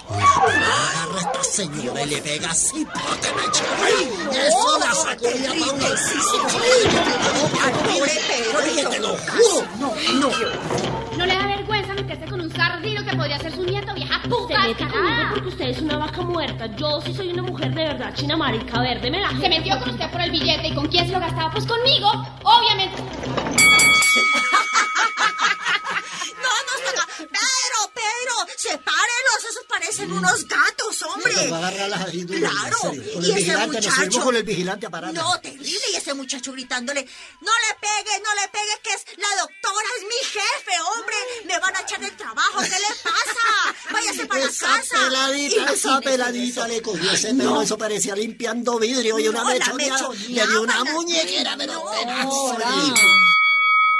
Agarra 0.09 1.17
a 1.17 1.19
esta 1.19 1.43
señora 1.43 2.01
y 2.03 2.09
le 2.09 2.21
pega 2.21 2.51
así, 2.51 2.85
porque 2.85 3.27
me. 3.35 4.47
Eso 4.47 4.79
la 4.79 4.93
sacudía 4.93 5.49
para 5.49 5.73
un 5.73 5.79
lado. 5.81 5.95
Pobre 7.83 8.11
Pedro, 8.27 8.59
Oye, 8.59 8.75
le 8.75 8.89
te 8.89 8.99
lo 8.99 9.13
tocó 9.15 9.31
juro. 9.31 9.67
No, 9.79 9.95
no. 10.13 11.17
¿No 11.17 11.25
le 11.25 11.33
da 11.35 11.47
vergüenza 11.47 11.93
meterse 11.93 12.25
con 12.25 12.39
un 12.39 12.51
sardino 12.53 13.03
que 13.03 13.17
podría 13.17 13.39
ser 13.39 13.53
su 13.53 13.65
nieto, 13.65 13.93
vieja 13.95 14.06
Se 14.27 14.57
mete 14.57 14.87
conmigo 14.87 15.23
porque 15.33 15.47
usted 15.47 15.69
es 15.69 15.81
una 15.81 15.97
vaca 15.97 16.21
muerta. 16.21 16.65
Yo 16.75 16.99
sí 17.01 17.13
soy 17.13 17.29
una 17.29 17.43
mujer 17.43 17.73
de 17.73 17.83
verdad, 17.85 18.13
china 18.13 18.35
marica 18.35 18.81
verde. 18.81 19.09
Me 19.09 19.21
la 19.21 19.29
Se 19.29 19.49
metió 19.49 19.79
con 19.79 19.89
usted 19.89 20.09
por 20.11 20.21
el 20.21 20.31
billete 20.31 20.67
y 20.67 20.75
con 20.75 20.87
quién 20.87 21.05
se 21.05 21.13
lo 21.13 21.19
gastaba, 21.19 21.51
pues 21.51 21.65
conmigo, 21.65 22.09
obviamente. 22.43 23.03
Parecen 29.97 30.11
unos 30.17 30.47
gatos, 30.47 31.01
hombre. 31.03 31.33
Los 31.33 31.51
va 31.51 31.55
a 31.55 31.67
agarrar 31.67 31.89
las 31.89 32.01
ahí 32.07 32.21
duro, 32.23 32.39
Claro. 32.39 32.77
Con 32.79 32.95
y 32.95 32.97
el 32.97 33.23
ese 33.25 33.33
vigilante, 33.33 33.67
nos 33.67 33.67
muchacho. 33.85 33.95
subimos 33.95 34.23
con 34.25 34.35
el 34.35 34.43
vigilante 34.43 34.85
a 34.85 34.89
parar. 34.89 35.13
No, 35.13 35.39
terrible, 35.41 35.81
y 35.91 35.95
ese 35.95 36.13
muchacho 36.13 36.51
gritándole, 36.51 37.01
no 37.41 37.51
le 37.51 37.75
pegues, 37.79 38.21
no 38.23 38.35
le 38.41 38.47
pegues, 38.49 38.79
que 38.83 38.89
es 38.93 39.17
la 39.17 39.29
doctora, 39.41 39.87
es 39.97 40.03
mi 40.03 40.39
jefe, 40.39 40.81
hombre, 40.95 41.15
me 41.45 41.59
van 41.59 41.75
a 41.75 41.81
echar 41.81 41.99
del 41.99 42.15
trabajo, 42.15 42.59
¿qué 42.61 42.69
le 42.69 42.95
pasa? 43.03 43.91
Váyase 43.91 44.25
para 44.25 44.43
esa 44.45 44.67
casa. 44.67 44.97
peladita, 45.05 45.73
esa 45.73 46.01
peladita 46.01 46.61
eso. 46.61 46.67
le 46.67 46.81
cogió 46.81 47.11
ese 47.11 47.33
pelo, 47.33 47.61
eso 47.61 47.77
parecía 47.77 48.15
limpiando 48.15 48.77
vidrio 48.79 49.19
y 49.19 49.27
una 49.27 49.43
No, 49.43 49.49
la 49.49 49.53
mechoneaba, 49.55 50.09
Le 50.27 50.47
dio 50.47 50.61
una 50.61 50.83
la- 50.83 50.91
muñequera, 50.91 51.55
pero 51.57 51.73
No. 51.73 52.57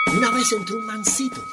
Una 0.09 0.31
vez 0.31 0.51
entró 0.51 0.77
un 0.77 0.85
mancito 0.85 1.43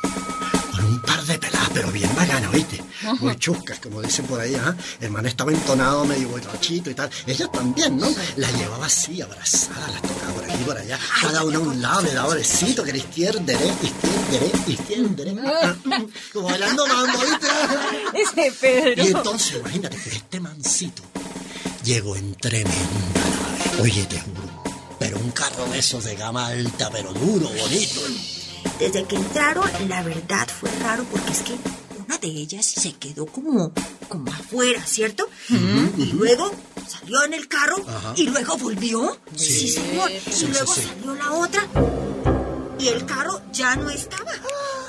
pero 1.75 1.91
bien 1.91 2.09
bacano, 2.15 2.51
¿viste? 2.53 2.81
Muy 3.19 3.37
chuscas, 3.37 3.81
como 3.81 4.01
dicen 4.01 4.25
por 4.27 4.41
ahí, 4.41 4.55
¿ah? 4.55 4.75
El 5.01 5.11
man 5.11 5.27
estaba 5.27 5.51
entonado, 5.51 6.05
medio 6.05 6.29
borrachito 6.29 6.89
y 6.89 6.95
tal. 6.95 7.11
Ella 7.27 7.49
también, 7.49 7.97
¿no? 7.99 8.07
La 8.37 8.49
llevaba 8.53 8.87
así, 8.87 9.21
abrazada, 9.21 9.89
la 9.89 10.01
tocaba 10.01 10.33
por 10.33 10.45
aquí 10.45 10.55
y 10.61 10.65
por 10.65 10.79
allá. 10.79 10.99
Cada 11.21 11.43
una 11.43 11.59
a 11.59 11.61
un 11.61 11.83
lado, 11.83 12.03
le 12.03 12.15
daba 12.15 12.35
besito, 12.35 12.85
que 12.85 12.91
era 12.91 12.99
izquierda, 12.99 13.41
derecha, 13.41 13.75
izquierda, 13.83 14.31
derecha, 14.31 14.71
izquierda, 14.71 15.09
derecha. 15.09 15.77
Como 16.33 16.49
bailando 16.49 16.87
mambo, 16.87 17.19
¿viste? 17.19 17.49
Ese 18.23 18.53
Pedro. 18.61 19.05
Y 19.05 19.07
entonces, 19.09 19.57
imagínate, 19.59 19.97
este 19.97 20.41
mancito 20.41 21.03
llegó 21.83 22.15
en 22.15 22.37
tremenda 22.37 22.79
nave. 23.25 23.83
Oye, 23.83 24.05
te 24.05 24.21
juro, 24.21 24.63
pero 25.01 25.19
un 25.19 25.33
carro 25.33 25.67
de 25.67 25.81
esos 25.81 26.05
de 26.05 26.15
gama 26.15 26.47
alta, 26.47 26.89
pero 26.91 27.13
duro, 27.13 27.49
bonito. 27.49 28.01
Desde 28.79 29.05
que 29.05 29.17
entraron, 29.17 29.69
la 29.89 30.03
verdad 30.03 30.49
fue 30.49 30.71
raro 30.83 31.05
porque 31.11 31.33
es 31.33 31.41
que 31.41 31.55
una 32.05 32.19
de 32.19 32.29
ellas 32.29 32.67
se 32.67 32.93
quedó 32.93 33.27
como, 33.27 33.73
como 34.09 34.33
afuera, 34.33 34.85
¿cierto? 34.85 35.29
Y 35.97 36.13
luego 36.13 36.51
salió 36.89 37.25
en 37.25 37.35
el 37.35 37.49
carro 37.49 37.77
Ajá. 37.87 38.15
y 38.17 38.25
luego 38.25 38.57
volvió. 38.59 39.17
Sí. 39.37 39.69
señor. 39.69 40.11
Sí, 40.31 40.45
y 40.45 40.49
luego 40.49 40.75
sí, 40.75 40.83
salió 40.83 41.15
la 41.15 41.33
otra 41.33 41.67
y 42.79 42.89
el 42.89 43.07
carro 43.07 43.41
ya 43.53 43.77
no 43.77 43.89
estaba. 43.91 44.33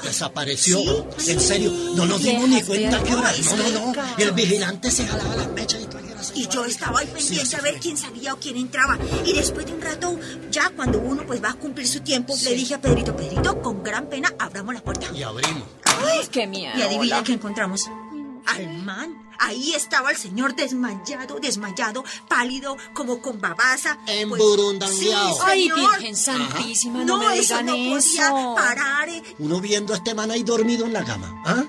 Desapareció. 0.03 0.79
En 1.27 1.39
serio, 1.39 1.71
no 1.95 2.05
nos 2.05 2.21
dimos 2.21 2.49
ni 2.49 2.61
cuenta 2.61 3.01
qué 3.03 3.13
hora. 3.15 3.31
No, 3.31 3.55
no, 3.55 3.93
no. 3.93 4.03
El 4.17 4.31
vigilante 4.31 4.91
se 4.91 5.07
jalaba 5.07 5.35
las 5.35 5.49
mechas 5.51 5.81
y 5.81 5.85
todo. 5.85 6.04
Y 6.33 6.47
yo 6.47 6.65
estaba 6.65 6.99
ahí 6.99 7.07
pendiente 7.07 7.55
a 7.55 7.61
ver 7.61 7.79
quién 7.79 7.97
salía 7.97 8.33
o 8.33 8.37
quién 8.37 8.57
entraba. 8.57 8.97
Y 9.25 9.33
después 9.33 9.65
de 9.65 9.73
un 9.73 9.81
rato, 9.81 10.19
ya 10.49 10.69
cuando 10.75 10.99
uno 10.99 11.25
pues 11.25 11.43
va 11.43 11.51
a 11.51 11.53
cumplir 11.53 11.87
su 11.87 12.01
tiempo, 12.01 12.33
le 12.43 12.55
dije 12.55 12.75
a 12.75 12.81
Pedrito, 12.81 13.15
Pedrito, 13.15 13.61
con 13.61 13.83
gran 13.83 14.07
pena 14.07 14.33
abramos 14.39 14.73
la 14.73 14.81
puerta. 14.81 15.07
Y 15.13 15.23
abrimos. 15.23 15.63
Ay, 15.85 16.27
qué 16.31 16.47
miedo. 16.47 16.77
Y 16.77 16.81
adivina 16.81 17.23
qué 17.23 17.33
encontramos. 17.33 17.89
Al 18.47 18.67
man. 18.83 19.21
Ahí 19.37 19.73
estaba 19.73 20.11
el 20.11 20.17
señor 20.17 20.55
desmayado, 20.55 21.39
desmayado, 21.41 22.05
pálido, 22.29 22.77
como 22.93 23.21
con 23.21 23.41
babasa. 23.41 23.97
Pues, 24.05 24.17
Emburundangueado. 24.21 25.33
sí, 25.35 25.41
Ay, 25.43 25.61
señor. 25.69 25.91
Virgen 25.97 26.15
Santísima, 26.15 26.99
no, 26.99 27.17
No, 27.17 27.29
me 27.29 27.37
eso 27.37 27.57
digan 27.57 27.65
no 27.65 27.71
podía 27.73 27.97
eso. 27.97 28.55
parar. 28.55 29.09
eh. 29.09 29.21
Uno 29.39 29.59
viendo 29.59 29.93
a 29.93 29.97
este 29.97 30.13
man 30.13 30.31
ahí 30.31 30.43
dormido 30.43 30.85
en 30.85 30.93
la 30.93 31.03
cama. 31.03 31.41
¿ah? 31.45 31.63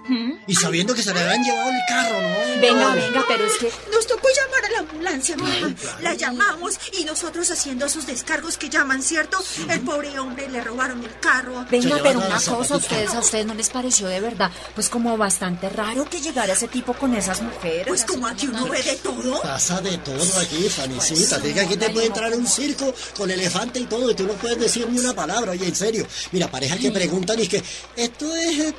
Y 0.47 0.55
sabiendo 0.55 0.95
que 0.95 1.03
se 1.03 1.13
le 1.13 1.21
habían 1.21 1.43
llevado 1.43 1.71
el 1.71 1.81
carro, 1.89 2.21
¿no? 2.23 2.61
Venga, 2.61 2.95
venga, 2.95 3.25
pero 3.27 3.45
es 3.47 3.57
que 3.59 3.73
Nos 3.93 4.07
tocó 4.07 4.29
llamar 4.29 4.66
ambulancia, 4.97 5.37
mamá. 5.37 5.75
La 6.01 6.15
llamamos 6.15 6.79
y 6.99 7.05
nosotros 7.05 7.51
haciendo 7.51 7.87
esos 7.87 8.07
descargos 8.07 8.57
que 8.57 8.69
llaman, 8.69 9.03
¿cierto? 9.03 9.39
El 9.69 9.81
pobre 9.81 10.19
hombre 10.19 10.49
le 10.49 10.63
robaron 10.63 11.03
el 11.05 11.21
carro. 11.21 11.65
Venga, 11.71 11.99
pero 12.03 12.19
una 12.19 12.41
cosa, 12.41 12.75
¿a 12.75 12.77
ustedes, 12.77 13.15
a 13.15 13.21
ustedes 13.21 13.47
no 13.47 13.55
les 13.55 13.69
pareció 13.69 14.09
de 14.09 14.21
verdad, 14.21 14.51
pues 14.75 14.89
como 14.89 15.17
bastante 15.17 15.69
raro 15.69 16.05
que 16.09 16.21
llegara 16.21 16.53
ese 16.53 16.69
tipo 16.69 16.95
con 16.95 17.15
esas 17.15 17.43
mujeres. 17.43 17.87
Pues 17.87 18.05
como 18.05 18.27
aquí 18.27 18.49
uno 18.49 18.67
ve 18.69 18.83
de 18.83 18.97
todo. 18.97 19.41
Pasa 19.43 19.81
de 19.81 19.99
todo 19.99 20.41
aquí, 20.41 20.69
Fanicita. 20.69 21.39
Diga 21.39 21.63
aquí 21.63 21.77
te 21.77 21.91
puede 21.91 22.07
entrar 22.07 22.33
un 22.35 22.47
circo 22.47 22.95
con 23.17 23.31
elefante 23.31 23.81
y 23.81 23.85
todo 23.85 24.11
y 24.11 24.15
tú 24.15 24.25
no 24.25 24.33
puedes 24.35 24.59
decir 24.59 24.89
ni 24.89 24.99
una 24.99 25.15
palabra. 25.15 25.53
Oye, 25.53 25.67
en 25.67 25.77
serio. 25.77 26.07
Mira, 26.33 26.51
parejas 26.51 26.79
que 26.79 26.91
preguntan 26.91 27.39
y 27.41 27.47
que 27.47 27.63
esto 27.97 28.35
es 28.35 28.59
eh, 28.59 28.75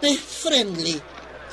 pet 0.00 0.18
friendly. 0.18 1.00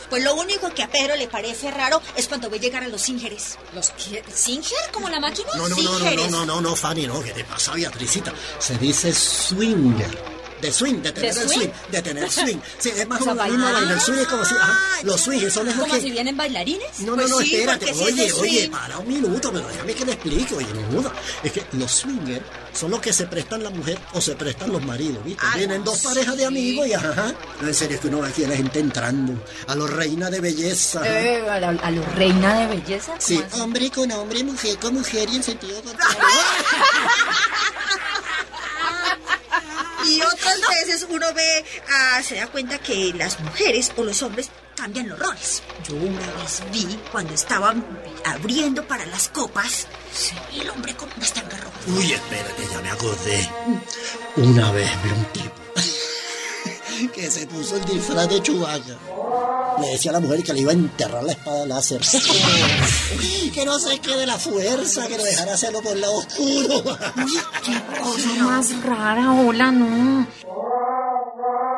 Pues 0.10 0.24
lo 0.24 0.36
único 0.36 0.74
que 0.74 0.84
a 0.84 0.90
Pedro 0.90 1.16
le 1.16 1.28
parece 1.28 1.72
raro 1.72 2.02
es 2.16 2.28
cuando 2.28 2.50
ve 2.50 2.60
llegar 2.60 2.84
a 2.84 2.88
los 2.88 3.02
Singeres. 3.02 3.58
¿Los 3.74 3.92
qué? 3.92 4.24
¿Singer? 4.34 4.92
¿Como 4.92 5.10
la 5.10 5.20
máquina? 5.20 5.50
No, 5.56 5.68
no, 5.68 5.76
no, 5.76 6.00
no, 6.00 6.12
no, 6.12 6.30
no, 6.30 6.46
no, 6.46 6.62
no, 6.62 6.76
Fanny, 6.76 7.08
no. 7.08 7.22
¿Qué 7.22 7.32
te 7.32 7.44
pasa, 7.44 7.74
Beatricita? 7.74 8.34
Se 8.60 8.78
dice 8.78 9.14
swinger. 9.14 10.35
De 10.62 10.72
swing, 10.72 10.96
de 11.02 11.12
tener 11.12 11.34
¿De 11.36 11.42
el 11.42 11.48
swing? 11.50 11.60
swing, 11.60 11.70
de 11.92 12.02
tener 12.02 12.32
swing. 12.32 12.58
Sí, 12.80 12.90
es 12.96 13.08
más 13.08 13.22
O 13.22 13.24
sea, 13.26 13.34
o 13.34 13.36
menos 13.36 13.48
la 13.48 13.52
misma 13.52 13.64
bailar. 13.66 13.82
vaina. 13.84 13.94
El 13.96 14.02
swing 14.02 14.20
es 14.20 14.28
como 14.28 14.46
si. 14.46 14.56
Ajá, 14.56 14.80
los 15.04 15.22
swings 15.22 15.54
son 15.54 15.68
esos 15.68 15.80
¿Como 15.82 15.94
que. 15.94 16.02
si 16.02 16.12
vienen 16.12 16.38
bailarines? 16.38 17.00
No, 17.02 17.16
Pues 17.16 17.30
no, 17.30 17.36
no, 17.40 17.42
sí, 17.46 17.56
espérate. 17.56 17.94
si 17.94 18.04
Oye, 18.04 18.32
oye, 18.34 18.70
para 18.70 18.98
un 18.98 19.08
minuto, 19.08 19.52
pero 19.52 19.68
déjame 19.68 19.94
que 19.94 20.06
le 20.06 20.12
explique. 20.14 20.56
Oye, 20.56 20.68
no 20.74 20.82
muda. 20.92 21.12
Es 21.44 21.52
que 21.52 21.64
los 21.74 21.92
swingers 21.92 22.46
son 22.74 22.92
los 22.92 23.00
que 23.02 23.12
se 23.14 23.28
prestan 23.28 23.64
la 23.64 23.70
mujer 23.70 24.00
o 24.14 24.22
se 24.22 24.36
prestan 24.36 24.72
los 24.72 24.82
maridos, 24.84 25.24
¿viste? 25.24 25.44
Ay, 25.46 25.60
Vienen 25.60 25.84
dos 25.84 26.00
parejas 26.02 26.36
de 26.38 26.46
amigos 26.46 26.88
y 26.88 26.94
ajá. 26.94 27.34
No, 27.62 27.68
en 27.68 27.74
serio, 27.76 27.96
es 27.96 28.02
que 28.02 28.08
uno 28.08 28.22
ve 28.22 28.30
aquí 28.30 28.44
a 28.44 28.48
la 28.48 28.56
gente 28.56 28.80
entrando. 28.80 29.34
A 29.68 29.76
los 29.76 29.90
reinas 29.90 30.32
de 30.32 30.40
belleza. 30.40 31.02
Eh, 31.06 31.48
a, 31.50 31.60
la, 31.60 31.70
a 31.70 31.92
lo 31.92 32.04
reina 32.16 32.60
de 32.62 32.68
belleza. 32.78 33.08
¿cómo 33.12 33.22
Sí, 33.22 33.42
así? 33.46 33.60
hombre 33.62 33.90
con 33.92 34.12
hombre, 34.14 34.44
mujer 34.44 34.78
con 34.80 34.94
mujer 34.94 35.30
y 35.30 35.36
en 35.36 35.44
sentido 35.44 35.82
contrario. 35.84 36.18
Y 40.08 40.22
otras 40.22 40.62
veces 40.70 41.08
uno 41.10 41.34
ve, 41.34 41.66
ah, 41.92 42.22
se 42.24 42.36
da 42.36 42.48
cuenta 42.48 42.80
que 42.80 43.14
las 43.14 43.40
mujeres 43.40 43.92
o 43.98 44.04
los 44.04 44.22
hombres 44.22 44.50
cambian 44.76 45.10
los 45.10 45.18
roles. 45.20 45.64
Yo 45.88 45.96
una 45.96 46.32
vez 46.34 46.64
vi 46.72 47.00
cuando 47.12 47.34
estaban 47.34 47.86
abriendo 48.26 48.86
para 48.88 49.06
las 49.06 49.30
copas, 49.30 49.88
el 50.54 50.70
hombre 50.70 50.96
con 50.96 51.10
unas 51.16 51.34
tangas 51.34 51.60
rojas. 51.62 51.82
Uy, 51.88 52.12
espérate, 52.12 52.64
ya 52.72 52.82
me 52.82 52.92
acordé. 52.92 53.50
Una 54.36 54.72
vez 54.72 54.90
vi 55.04 55.10
un 55.10 55.26
tipo 55.26 57.12
que 57.14 57.32
se 57.32 57.48
puso 57.48 57.78
el 57.78 57.86
disfraz 57.86 58.30
de 58.30 58.42
Chubaca. 58.42 58.98
Le 59.82 59.88
decía 59.90 60.12
a 60.12 60.14
la 60.14 60.20
mujer 60.20 60.44
que 60.44 60.54
le 60.54 60.62
iba 60.62 60.72
a 60.72 60.76
enterrar 60.76 61.24
la 61.24 61.32
espada 61.34 61.66
láser. 61.66 62.02
que 63.54 63.66
no 63.66 63.78
se 63.80 64.00
quede 64.00 64.26
la 64.26 64.38
fuerza, 64.38 65.08
que 65.08 65.18
lo 65.18 65.24
dejara 65.24 65.54
hacerlo 65.54 65.82
por 65.82 65.94
el 65.94 66.02
lado 66.02 66.16
oscuro. 66.16 66.84
Cosa 66.84 68.30
más 68.44 68.84
rara, 68.84 69.32
hola, 69.34 69.72
no. 69.72 70.28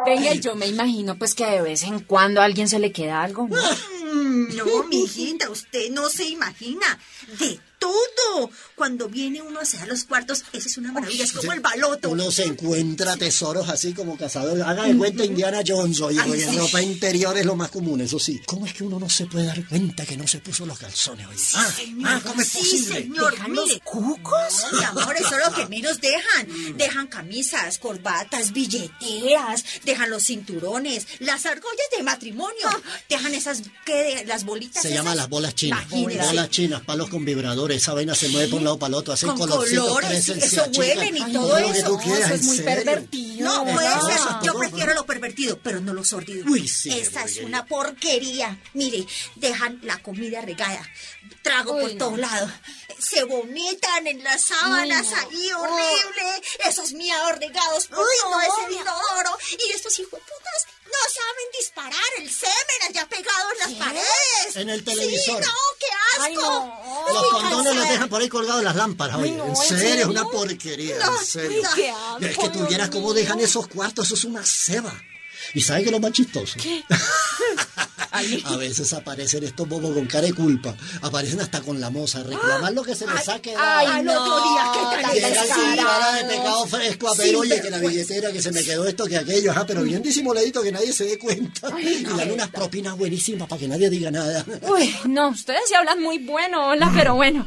Venga, 0.06 0.34
y 0.34 0.40
yo 0.40 0.56
me 0.56 0.68
imagino 0.68 1.18
pues 1.18 1.34
que 1.36 1.46
de 1.46 1.62
vez 1.62 1.84
en 1.84 2.00
cuando 2.00 2.42
a 2.42 2.46
alguien 2.46 2.70
se 2.70 2.80
le 2.80 2.92
queda 2.92 3.24
algo, 3.24 3.48
¿no? 3.48 3.58
Mm, 4.14 4.56
No, 4.56 4.84
mijita, 4.90 5.50
usted 5.50 5.90
no 5.92 6.10
se 6.10 6.26
imagina. 6.26 6.86
De 7.40 7.60
todo. 7.80 8.50
Cuando 8.76 9.08
viene 9.10 9.42
uno 9.42 9.60
a 9.60 9.66
cerrar 9.66 9.88
los 9.88 10.04
cuartos, 10.04 10.44
eso 10.54 10.68
es 10.68 10.78
una 10.78 10.92
maravilla, 10.92 11.24
es 11.24 11.32
como 11.32 11.52
el 11.54 11.60
baloto. 11.60 12.10
Uno 12.10 12.32
se 12.32 12.44
encuentra 12.44 13.16
tesoros 13.18 13.70
así 13.70 13.94
como 13.94 14.18
cazador. 14.18 14.62
Haga 14.62 14.84
de 14.84 14.96
cuenta 14.98 15.24
Indiana 15.26 15.62
Jones, 15.66 16.00
oye, 16.02 16.20
Ay, 16.22 16.32
oye, 16.32 16.48
sí. 16.50 16.58
ropa 16.58 16.82
interior 16.82 17.38
es 17.38 17.46
lo 17.46 17.56
más 17.56 17.70
común, 17.70 18.02
eso 18.02 18.20
sí. 18.20 18.40
¿Cómo 18.46 18.66
es 18.66 18.74
que 18.74 18.84
uno 18.84 19.00
no 19.00 19.10
se 19.10 19.26
puede 19.26 19.46
dar 19.48 19.66
cuenta 19.68 20.06
que 20.06 20.18
no 20.18 20.28
se 20.28 20.40
puso 20.40 20.66
los 20.66 20.78
calzones, 20.78 21.28
oye? 21.28 21.42
ah, 21.56 21.74
ah, 22.06 22.22
¿cómo 22.26 22.42
es 22.42 22.48
sí, 22.50 22.58
posible? 22.60 23.02
señor, 23.02 23.32
¿Dejan 23.34 23.56
los 23.56 23.68
mire. 23.68 23.80
cucos? 23.84 24.54
Mi 24.74 24.84
amor, 24.84 25.16
eso 25.18 25.36
es 25.38 25.48
lo 25.48 25.54
que 25.56 25.66
menos 25.68 26.00
dejan. 26.02 26.78
Dejan 26.78 27.08
camisas, 27.08 27.78
corbatas, 27.80 28.52
billeteras, 28.54 29.64
dejan 29.84 30.10
los 30.10 30.24
cinturones, 30.24 31.08
las 31.20 31.46
argollas 31.46 31.88
de 31.96 32.04
matrimonio, 32.04 32.68
dejan 33.10 33.34
esas, 33.34 33.62
¿qué? 33.86 34.24
Las 34.28 34.44
bolitas 34.46 34.82
Se 34.82 34.90
esas. 34.90 35.00
llama 35.00 35.16
las 35.16 35.30
bolas 35.30 35.56
chinas. 35.56 35.86
Imagínese. 35.92 36.28
Bolas 36.28 36.50
chinas, 36.50 36.82
palos 36.82 37.10
con 37.10 37.26
vibradores. 37.68 37.78
Esa 37.84 37.94
vaina 37.94 38.16
se 38.16 38.30
mueve 38.30 38.48
por 38.50 38.60
un 38.60 38.66
lado 38.66 38.80
para 38.80 38.90
el 38.90 38.94
otro. 38.96 39.14
Hacen 39.14 39.30
Con 39.30 39.38
colores, 39.40 39.80
crecen, 40.26 40.40
eso 40.42 40.66
huelen 40.78 41.18
y 41.18 41.22
Ay, 41.22 41.34
todo 41.34 41.56
que 41.56 41.64
eso. 41.80 41.88
tú 41.88 41.98
quieras, 42.00 42.26
Eso 42.26 42.34
es 42.36 42.44
muy 42.44 42.58
serio. 42.58 42.76
pervertido. 42.76 43.44
No, 43.48 43.64
puede 43.66 43.88
ser. 43.88 44.18
Ah, 44.20 44.42
Yo 44.44 44.52
todo, 44.54 44.60
prefiero 44.62 44.94
lo 44.94 45.06
pervertido, 45.06 45.60
pero 45.64 45.80
no 45.82 45.94
lo 45.94 46.04
sordido. 46.04 46.46
Uy, 46.50 46.68
sí, 46.68 46.90
Esa 46.92 47.24
es 47.24 47.38
una 47.38 47.66
porquería. 47.66 48.58
Mire, 48.74 49.06
dejan 49.36 49.80
la 49.84 49.98
comida 50.00 50.42
regada, 50.42 50.82
trago 51.42 51.76
Uy, 51.76 51.82
por 51.82 51.92
no. 51.94 51.98
todos 51.98 52.20
lados. 52.20 52.52
Se 53.00 53.24
vomitan 53.26 54.08
en 54.08 54.24
las 54.24 54.42
sábanas 54.46 55.06
Uy, 55.08 55.12
no. 55.12 55.18
ahí, 55.18 55.52
horrible. 55.54 56.42
Esos 56.66 56.94
miados 56.94 57.38
regados 57.40 57.88
por 57.88 58.00
Uy, 58.00 58.06
todo 58.22 58.32
no, 58.32 58.42
ese 58.42 58.74
inodoro. 58.74 59.38
Y 59.68 59.72
estos 59.72 60.00
hijueputas 60.00 60.66
no 60.86 61.14
saben 61.14 61.46
disparar 61.60 62.02
el 62.18 62.30
semen 62.30 62.82
allá 62.90 63.08
pegado 63.08 63.52
en 63.54 63.60
las 63.60 63.86
paredes. 63.86 64.56
En 64.56 64.70
el 64.70 64.84
televisor. 64.84 65.44
Sí, 65.44 65.50
no, 65.50 65.58
qué 65.80 65.86
asco. 66.12 66.24
Ay, 66.24 66.36
no. 66.36 67.06
Los 67.14 67.32
condones 67.34 67.76
los 67.76 67.90
dejan 67.90 68.10
por 68.10 68.22
ahí 68.22 68.30
colgados 68.30 68.60
en 68.62 68.66
las 68.66 68.76
lámparas, 68.76 69.16
Ay, 69.18 69.24
oye. 69.24 69.32
no, 69.34 69.44
en 69.46 69.50
¿en 69.52 69.56
serio, 69.58 70.02
es 70.04 70.06
una 70.06 70.24
porquería, 70.26 70.98
No, 70.98 71.20
en 71.20 71.26
serio. 71.26 71.70
qué 71.76 71.90
asco, 71.90 72.18
es 72.22 72.38
que 72.38 72.50
tú 72.50 72.58
Dios 72.60 72.68
vieras 72.70 72.90
cómo 72.90 73.14
dejan 73.14 73.40
esos 73.40 73.68
cuartos, 73.68 74.06
eso 74.08 74.16
es 74.16 74.24
una 74.24 74.44
ceba. 74.46 74.94
¿Y 75.54 75.62
sabes 75.62 75.84
qué 75.84 75.90
es 75.90 75.92
lo 75.94 76.00
más 76.00 76.12
chistoso? 76.14 76.56
¿Qué? 76.62 76.84
A 78.12 78.58
veces 78.58 78.94
aparecen 78.94 79.44
estos 79.44 79.68
bobos 79.68 79.94
con 79.94 80.06
cara 80.06 80.28
de 80.28 80.34
culpa. 80.34 80.76
Aparecen 81.02 81.40
hasta 81.42 81.62
con 81.62 81.80
la 81.80 81.90
moza. 81.90 82.24
Reclamar 82.24 82.74
lo 82.74 82.84
que 82.84 82.96
se 82.96 83.06
les 83.08 83.28
ha 83.30 83.40
quedado. 83.40 83.64
Ay, 83.66 83.88
Al 83.88 84.06
no. 84.06 84.14
otro 84.22 84.50
día, 84.50 84.72
¿qué 84.74 84.80
tal 84.80 85.76
cara 85.78 86.14
de 86.14 86.24
pecado 86.26 86.66
fresco 86.68 87.10
a 87.10 87.16
Sí, 87.16 87.22
ver, 87.22 87.36
oye, 87.36 87.62
que 87.62 87.70
la 87.70 87.78
billetera, 87.80 88.32
que 88.32 88.42
se 88.42 88.52
me 88.52 88.64
quedó 88.64 88.86
esto, 88.88 89.06
que 89.06 89.18
aquello, 89.18 89.52
ajá, 89.52 89.66
pero 89.66 89.84
bien 89.84 90.02
disimuladito, 90.02 90.62
que 90.62 90.72
nadie 90.72 90.94
se 90.94 91.06
dé 91.06 91.18
cuenta. 91.20 91.70
y 91.80 92.04
dan 92.04 92.32
unas 92.32 92.50
propinas 92.50 92.98
buenísimas 92.98 93.48
para 93.48 93.60
que 93.60 93.68
nadie 93.68 93.90
diga 93.90 94.12
nada. 94.12 94.46
Uy, 94.70 94.96
no, 95.06 95.30
ustedes 95.30 95.62
sí 95.68 95.74
hablan 95.76 96.02
muy 96.02 96.20
bueno, 96.20 96.68
hola, 96.70 96.92
pero 96.96 97.16
bueno, 97.16 97.46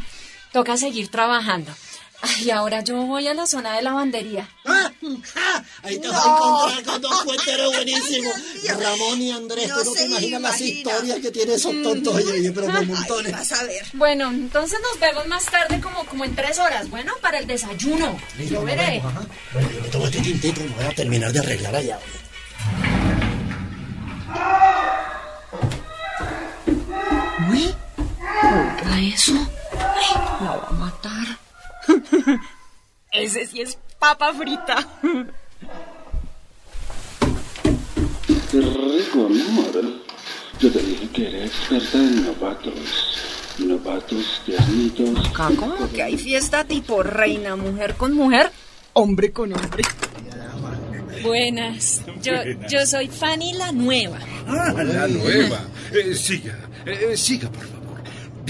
toca 0.52 0.76
seguir 0.76 1.08
trabajando. 1.10 1.72
Ay, 2.22 2.50
ahora 2.50 2.82
yo 2.84 2.96
voy 2.96 3.26
a 3.28 3.34
la 3.34 3.46
zona 3.46 3.74
de 3.76 3.82
lavandería. 3.82 4.46
¡Ah! 4.66 4.92
¡Ah! 5.36 5.62
Ahí 5.82 5.98
te 5.98 6.08
vas 6.08 6.24
a 6.26 6.28
encontrar 6.28 6.84
con 6.84 7.00
dos 7.00 7.22
cuenteros 7.24 7.74
buenísimos. 7.74 8.34
Ramón 8.78 9.22
y 9.22 9.32
Andrés, 9.32 9.68
No 9.68 9.78
tú 9.78 9.84
no 9.86 9.92
te 9.92 10.04
imaginas 10.04 10.40
las 10.42 10.60
imagina. 10.60 10.78
historias 10.78 11.18
que 11.20 11.30
tienen 11.30 11.54
esos 11.56 11.82
tontos, 11.82 12.14
oye, 12.14 12.32
oye, 12.32 12.52
pero 12.52 12.66
por 12.66 12.76
Ay, 12.76 12.86
montones. 12.86 13.32
vas 13.32 13.52
a 13.52 13.62
ver. 13.64 13.86
Bueno, 13.94 14.28
entonces 14.30 14.78
nos 14.82 15.00
vemos 15.00 15.26
más 15.28 15.46
tarde, 15.46 15.80
como, 15.80 16.04
como 16.04 16.24
en 16.26 16.34
tres 16.36 16.58
horas, 16.58 16.90
bueno, 16.90 17.12
para 17.22 17.38
el 17.38 17.46
desayuno. 17.46 18.18
Yo 18.50 18.62
veré. 18.64 18.98
Ajá. 18.98 19.22
Bueno, 19.54 19.70
yo 19.70 19.80
me 19.80 19.88
tomo 19.88 20.04
este 20.06 20.20
tintito 20.20 20.60
y 20.60 20.64
me 20.68 20.74
voy 20.74 20.84
a 20.84 20.94
terminar 20.94 21.32
de 21.32 21.38
arreglar 21.38 21.74
allá. 21.74 21.98
Uy, 27.50 27.74
oiga 28.42 29.00
eso. 29.14 29.32
Ay, 29.72 30.44
la 30.44 30.56
va 30.56 30.68
a 30.68 30.72
matar. 30.72 31.26
Ese 33.12 33.46
sí 33.46 33.60
es 33.60 33.78
papa 33.98 34.32
frita. 34.32 34.86
Qué 38.50 38.60
rico, 38.60 39.26
amor. 39.26 40.00
Yo 40.60 40.70
te 40.70 40.78
dije 40.82 41.08
que 41.08 41.28
era 41.28 41.44
experta 41.46 41.98
en 41.98 42.24
novatos. 42.26 43.56
Novatos 43.58 44.42
tiernitos. 44.44 45.28
Acá 45.28 45.50
como 45.56 45.90
que 45.90 46.02
hay 46.02 46.16
fiesta 46.16 46.64
tipo 46.64 47.02
reina, 47.02 47.56
mujer 47.56 47.94
con 47.94 48.14
mujer, 48.14 48.50
hombre 48.94 49.32
con 49.32 49.52
hombre. 49.52 49.84
Buenas, 51.22 52.02
yo, 52.22 52.32
yo 52.68 52.86
soy 52.86 53.08
Fanny 53.08 53.52
la 53.52 53.72
nueva. 53.72 54.18
Ah, 54.46 54.72
la 54.82 55.06
nueva. 55.06 55.60
Eh, 55.92 56.14
siga, 56.14 56.58
eh, 56.86 57.16
siga, 57.16 57.50
por 57.50 57.66
favor. 57.66 57.79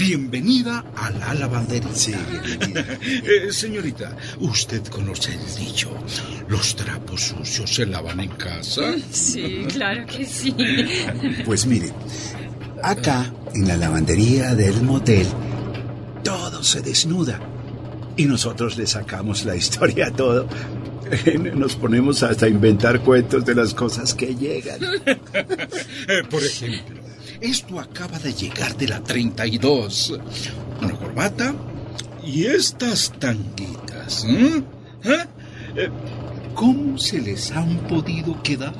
Bienvenida 0.01 0.83
a 0.95 1.11
la 1.11 1.35
lavandería. 1.35 1.93
Sí, 1.93 2.15
bienvenida. 2.31 3.51
señorita, 3.51 4.17
¿usted 4.39 4.83
conoce 4.87 5.33
el 5.35 5.55
dicho? 5.55 5.91
¿Los 6.47 6.75
trapos 6.75 7.21
sucios 7.21 7.75
se 7.75 7.85
lavan 7.85 8.19
en 8.19 8.31
casa? 8.31 8.95
Sí, 9.11 9.63
claro 9.71 10.03
que 10.07 10.25
sí. 10.25 10.55
Pues 11.45 11.67
mire, 11.67 11.93
acá 12.81 13.31
en 13.53 13.67
la 13.67 13.77
lavandería 13.77 14.55
del 14.55 14.81
motel, 14.81 15.27
todo 16.23 16.63
se 16.63 16.81
desnuda. 16.81 17.39
Y 18.17 18.25
nosotros 18.25 18.77
le 18.77 18.87
sacamos 18.87 19.45
la 19.45 19.55
historia 19.55 20.07
a 20.07 20.11
todo. 20.11 20.47
Nos 21.53 21.75
ponemos 21.75 22.23
hasta 22.23 22.47
a 22.47 22.49
inventar 22.49 23.01
cuentos 23.01 23.45
de 23.45 23.53
las 23.53 23.75
cosas 23.75 24.15
que 24.15 24.33
llegan. 24.35 24.79
Eh, 26.07 26.23
por 26.29 26.43
ejemplo, 26.43 27.00
esto 27.41 27.79
acaba 27.79 28.19
de 28.19 28.33
llegar 28.33 28.77
de 28.77 28.87
la 28.87 29.01
32. 29.01 30.19
Una 30.81 30.93
corbata 30.93 31.53
y 32.23 32.45
estas 32.45 33.11
tanguitas. 33.19 34.25
¿eh? 34.25 34.63
¿Eh? 35.03 35.89
¿Cómo 36.53 36.97
se 36.97 37.19
les 37.19 37.51
han 37.51 37.77
podido 37.87 38.41
quedar? 38.43 38.73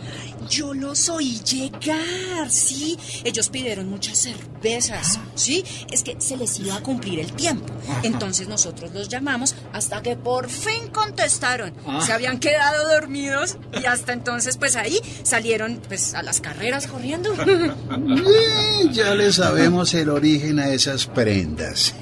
Yo 0.50 0.74
los 0.74 1.10
oí 1.10 1.40
llegar, 1.40 2.50
sí. 2.50 2.98
Ellos 3.24 3.50
pidieron 3.50 3.90
muchas 3.90 4.18
cervezas, 4.18 5.20
sí. 5.36 5.64
Es 5.92 6.04
que 6.04 6.16
se 6.20 6.38
les 6.38 6.60
iba 6.60 6.76
a 6.76 6.84
cumplir 6.84 7.20
el 7.20 7.32
tiempo. 7.34 7.74
Entonces 8.04 8.48
nosotros 8.48 8.92
los 8.94 9.10
llamamos 9.10 9.56
hasta 9.74 10.02
que 10.02 10.16
por 10.16 10.50
fin 10.50 10.88
contestaron. 10.92 11.74
Ah. 11.86 12.02
Se 12.06 12.14
habían 12.14 12.40
quedado 12.40 12.90
dormidos 12.90 13.58
y 13.82 13.86
hasta 13.86 14.14
entonces 14.14 14.58
pues 14.58 14.76
ahí 14.76 15.00
salieron 15.24 15.82
pues 15.88 16.14
a 16.14 16.24
las 16.24 16.42
carreras 16.42 16.88
corriendo. 16.88 17.34
Eh, 17.34 18.90
ya 18.92 19.16
le 19.16 19.32
sabemos 19.32 19.94
el 19.94 20.10
origen 20.10 20.60
a 20.60 20.70
esas 20.70 21.06
prendas. 21.06 21.96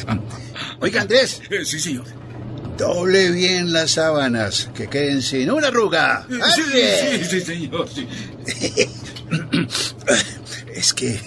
Oiga, 0.80 1.02
Andrés. 1.02 1.40
Sí, 1.64 1.78
señor. 1.78 2.29
Doble 2.80 3.30
bien 3.30 3.72
las 3.74 3.90
sábanas, 3.90 4.70
que 4.74 4.88
queden 4.88 5.20
sin 5.20 5.50
una 5.50 5.68
arruga. 5.68 6.26
Sí, 6.28 6.62
sí, 6.72 7.24
sí, 7.28 7.40
señor, 7.42 7.86
sí. 7.88 8.08
Es 10.74 10.94
que, 10.94 11.20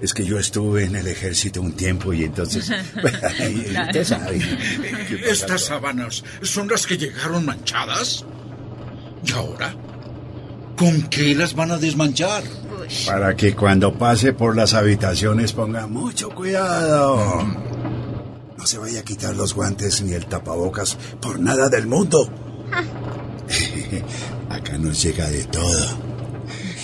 es 0.00 0.14
que 0.14 0.24
yo 0.24 0.38
estuve 0.38 0.84
en 0.84 0.94
el 0.94 1.08
ejército 1.08 1.60
un 1.60 1.72
tiempo 1.72 2.12
y 2.12 2.22
entonces, 2.22 2.70
usted 3.86 4.04
sabe. 4.04 4.40
¿Estas 5.26 5.64
sábanas 5.64 6.22
son 6.42 6.68
las 6.68 6.86
que 6.86 6.96
llegaron 6.96 7.44
manchadas? 7.44 8.24
¿Y 9.24 9.32
ahora? 9.32 9.74
¿Con 10.76 11.02
qué 11.08 11.34
las 11.34 11.54
van 11.54 11.72
a 11.72 11.78
desmanchar? 11.78 12.44
Para 13.04 13.34
que 13.34 13.56
cuando 13.56 13.92
pase 13.92 14.32
por 14.32 14.54
las 14.54 14.74
habitaciones 14.74 15.52
ponga 15.52 15.88
mucho 15.88 16.30
cuidado. 16.30 17.69
No 18.60 18.66
se 18.66 18.76
vaya 18.76 19.00
a 19.00 19.04
quitar 19.04 19.34
los 19.34 19.54
guantes 19.54 20.02
ni 20.02 20.12
el 20.12 20.26
tapabocas 20.26 20.98
por 21.18 21.40
nada 21.40 21.70
del 21.70 21.86
mundo. 21.86 22.28
Acá 24.50 24.76
nos 24.76 25.02
llega 25.02 25.30
de 25.30 25.44
todo. 25.44 25.86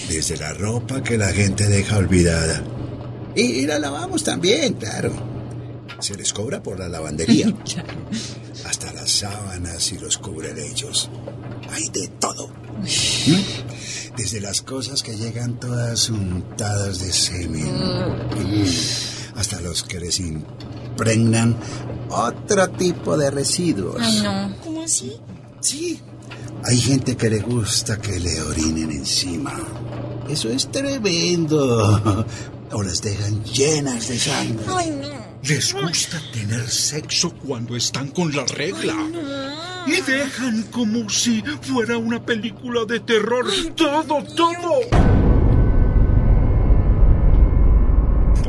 Desde 0.08 0.38
la 0.38 0.54
ropa 0.54 1.02
que 1.02 1.18
la 1.18 1.28
gente 1.28 1.68
deja 1.68 1.98
olvidada. 1.98 2.64
Y 3.34 3.66
la 3.66 3.78
lavamos 3.78 4.24
también, 4.24 4.72
claro. 4.72 5.12
Se 5.98 6.14
les 6.14 6.32
cobra 6.32 6.62
por 6.62 6.78
la 6.78 6.88
lavandería. 6.88 7.54
Hasta 8.64 8.94
las 8.94 9.10
sábanas 9.10 9.92
y 9.92 9.98
los 9.98 10.16
cubrelechos. 10.16 11.10
Hay 11.70 11.90
de 11.90 12.08
todo. 12.18 12.48
¿Mm? 12.78 14.16
Desde 14.16 14.40
las 14.40 14.62
cosas 14.62 15.02
que 15.02 15.14
llegan 15.14 15.60
todas 15.60 16.08
untadas 16.08 17.00
de 17.00 17.12
semen. 17.12 17.70
Hasta 19.34 19.60
los 19.60 19.82
que 19.82 20.00
les 20.00 20.20
impregnan 20.96 21.54
otro 22.08 22.70
tipo 22.70 23.16
de 23.16 23.30
residuos. 23.30 23.96
Ay, 24.00 24.20
no. 24.22 24.56
¿Cómo 24.64 24.82
así? 24.82 25.12
Sí. 25.60 26.00
Hay 26.64 26.78
gente 26.78 27.16
que 27.16 27.28
le 27.28 27.40
gusta 27.40 27.98
que 27.98 28.18
le 28.18 28.40
orinen 28.40 28.90
encima. 28.90 29.52
Eso 30.28 30.48
es 30.48 30.70
tremendo. 30.70 32.24
O 32.72 32.82
las 32.82 33.02
dejan 33.02 33.44
llenas 33.44 34.08
de 34.08 34.18
sangre. 34.18 34.64
Ay, 34.68 34.90
no. 34.90 35.26
Les 35.42 35.72
gusta 35.72 36.20
tener 36.32 36.68
sexo 36.68 37.32
cuando 37.46 37.76
están 37.76 38.08
con 38.08 38.34
la 38.34 38.44
regla. 38.46 38.94
Y 39.86 40.00
dejan 40.00 40.64
como 40.64 41.08
si 41.08 41.42
fuera 41.62 41.96
una 41.98 42.24
película 42.24 42.84
de 42.86 43.00
terror. 43.00 43.46
Todo, 43.76 44.24
todo. 44.34 45.15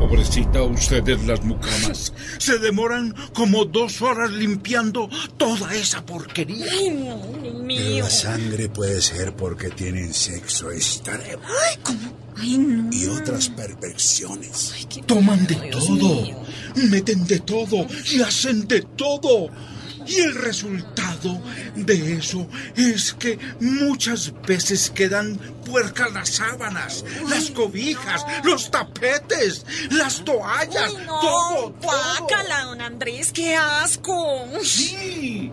Pobrecita 0.08 0.62
ustedes 0.62 1.22
las 1.26 1.44
mucamas. 1.44 2.14
Se 2.38 2.58
demoran 2.58 3.14
como 3.34 3.66
dos 3.66 4.00
horas 4.00 4.30
limpiando 4.30 5.10
toda 5.36 5.74
esa 5.74 6.04
porquería. 6.06 6.64
Ay, 6.72 6.90
no, 6.90 7.62
mío. 7.62 8.04
la 8.04 8.10
sangre 8.10 8.70
puede 8.70 9.02
ser 9.02 9.36
porque 9.36 9.68
tienen 9.68 10.14
sexo 10.14 10.70
extremo. 10.70 11.42
Ay, 11.44 11.78
¿cómo? 11.82 12.16
Ay, 12.36 12.56
no. 12.56 12.90
Y 12.90 13.06
otras 13.06 13.50
perversiones. 13.50 14.88
Toman 15.04 15.46
de 15.46 15.56
todo, 15.70 16.26
meten 16.88 17.26
de 17.26 17.40
todo 17.40 17.86
y 18.10 18.22
hacen 18.22 18.66
de 18.66 18.80
todo. 18.80 19.50
Y 20.06 20.20
el 20.20 20.34
resultado 20.36 21.38
de 21.86 22.14
eso 22.14 22.46
es 22.76 23.12
que 23.14 23.38
muchas 23.60 24.32
veces 24.46 24.90
quedan 24.90 25.36
puercas 25.64 26.12
las 26.12 26.28
sábanas, 26.30 27.04
las 27.28 27.50
cobijas, 27.50 28.24
los 28.44 28.70
tapetes, 28.70 29.64
las 29.90 30.24
toallas, 30.24 30.92
Ay, 30.96 31.04
no, 31.06 31.20
todo, 31.20 31.70
todo. 31.80 31.90
guácala, 32.20 32.64
don 32.64 32.80
Andrés, 32.80 33.32
qué 33.32 33.54
asco. 33.54 34.46
Sí, 34.62 35.52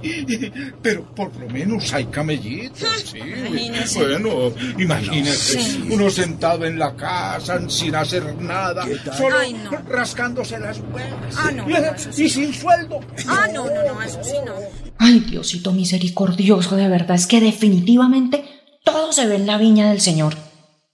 pero 0.81 1.03
por 1.15 1.35
lo 1.35 1.47
menos 1.49 1.91
hay 1.93 2.05
camellitos, 2.05 2.88
sí. 3.11 3.17
Imagínese. 3.19 3.99
Bueno, 3.99 4.53
imagínese, 4.77 5.61
Sí. 5.61 5.88
uno 5.91 6.09
sentado 6.09 6.65
en 6.65 6.79
la 6.79 6.95
casa 6.95 7.59
sin 7.69 7.95
hacer 7.95 8.35
nada, 8.35 8.85
solo 9.17 9.38
Ay, 9.39 9.53
no. 9.53 9.71
rascándose 9.89 10.59
las 10.59 10.79
huevas. 10.79 11.35
Ah, 11.38 11.51
no, 11.51 11.67
no, 11.67 11.75
eso 11.77 12.11
sí. 12.11 12.23
Y 12.25 12.29
sin 12.29 12.53
sueldo. 12.53 12.99
Ah, 13.27 13.47
no, 13.53 13.65
no, 13.65 13.83
no, 13.93 14.01
eso 14.01 14.19
sí 14.23 14.33
no. 14.45 14.53
Ay, 14.97 15.19
Diosito 15.19 15.71
misericordioso, 15.71 16.75
de 16.75 16.88
verdad 16.88 17.15
es 17.15 17.27
que 17.27 17.41
definitivamente 17.41 18.45
todo 18.84 19.12
se 19.12 19.27
ve 19.27 19.36
en 19.36 19.47
la 19.47 19.58
viña 19.58 19.89
del 19.89 20.01
Señor. 20.01 20.36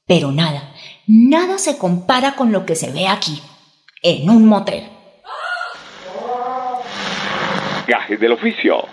Pero 0.08 0.32
nada, 0.32 0.74
nada 1.08 1.58
se 1.58 1.78
compara 1.78 2.36
con 2.36 2.52
lo 2.52 2.66
que 2.66 2.76
se 2.76 2.92
ve 2.92 3.08
aquí, 3.08 3.42
en 4.02 4.30
un 4.30 4.46
motel. 4.46 4.84
Gajes 7.88 8.20
del 8.20 8.32
oficio. 8.34 8.86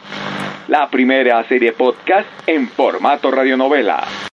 La 0.69 0.91
primera 0.91 1.47
serie 1.49 1.73
podcast 1.73 2.29
en 2.47 2.69
formato 2.69 3.31
radionovela. 3.31 4.07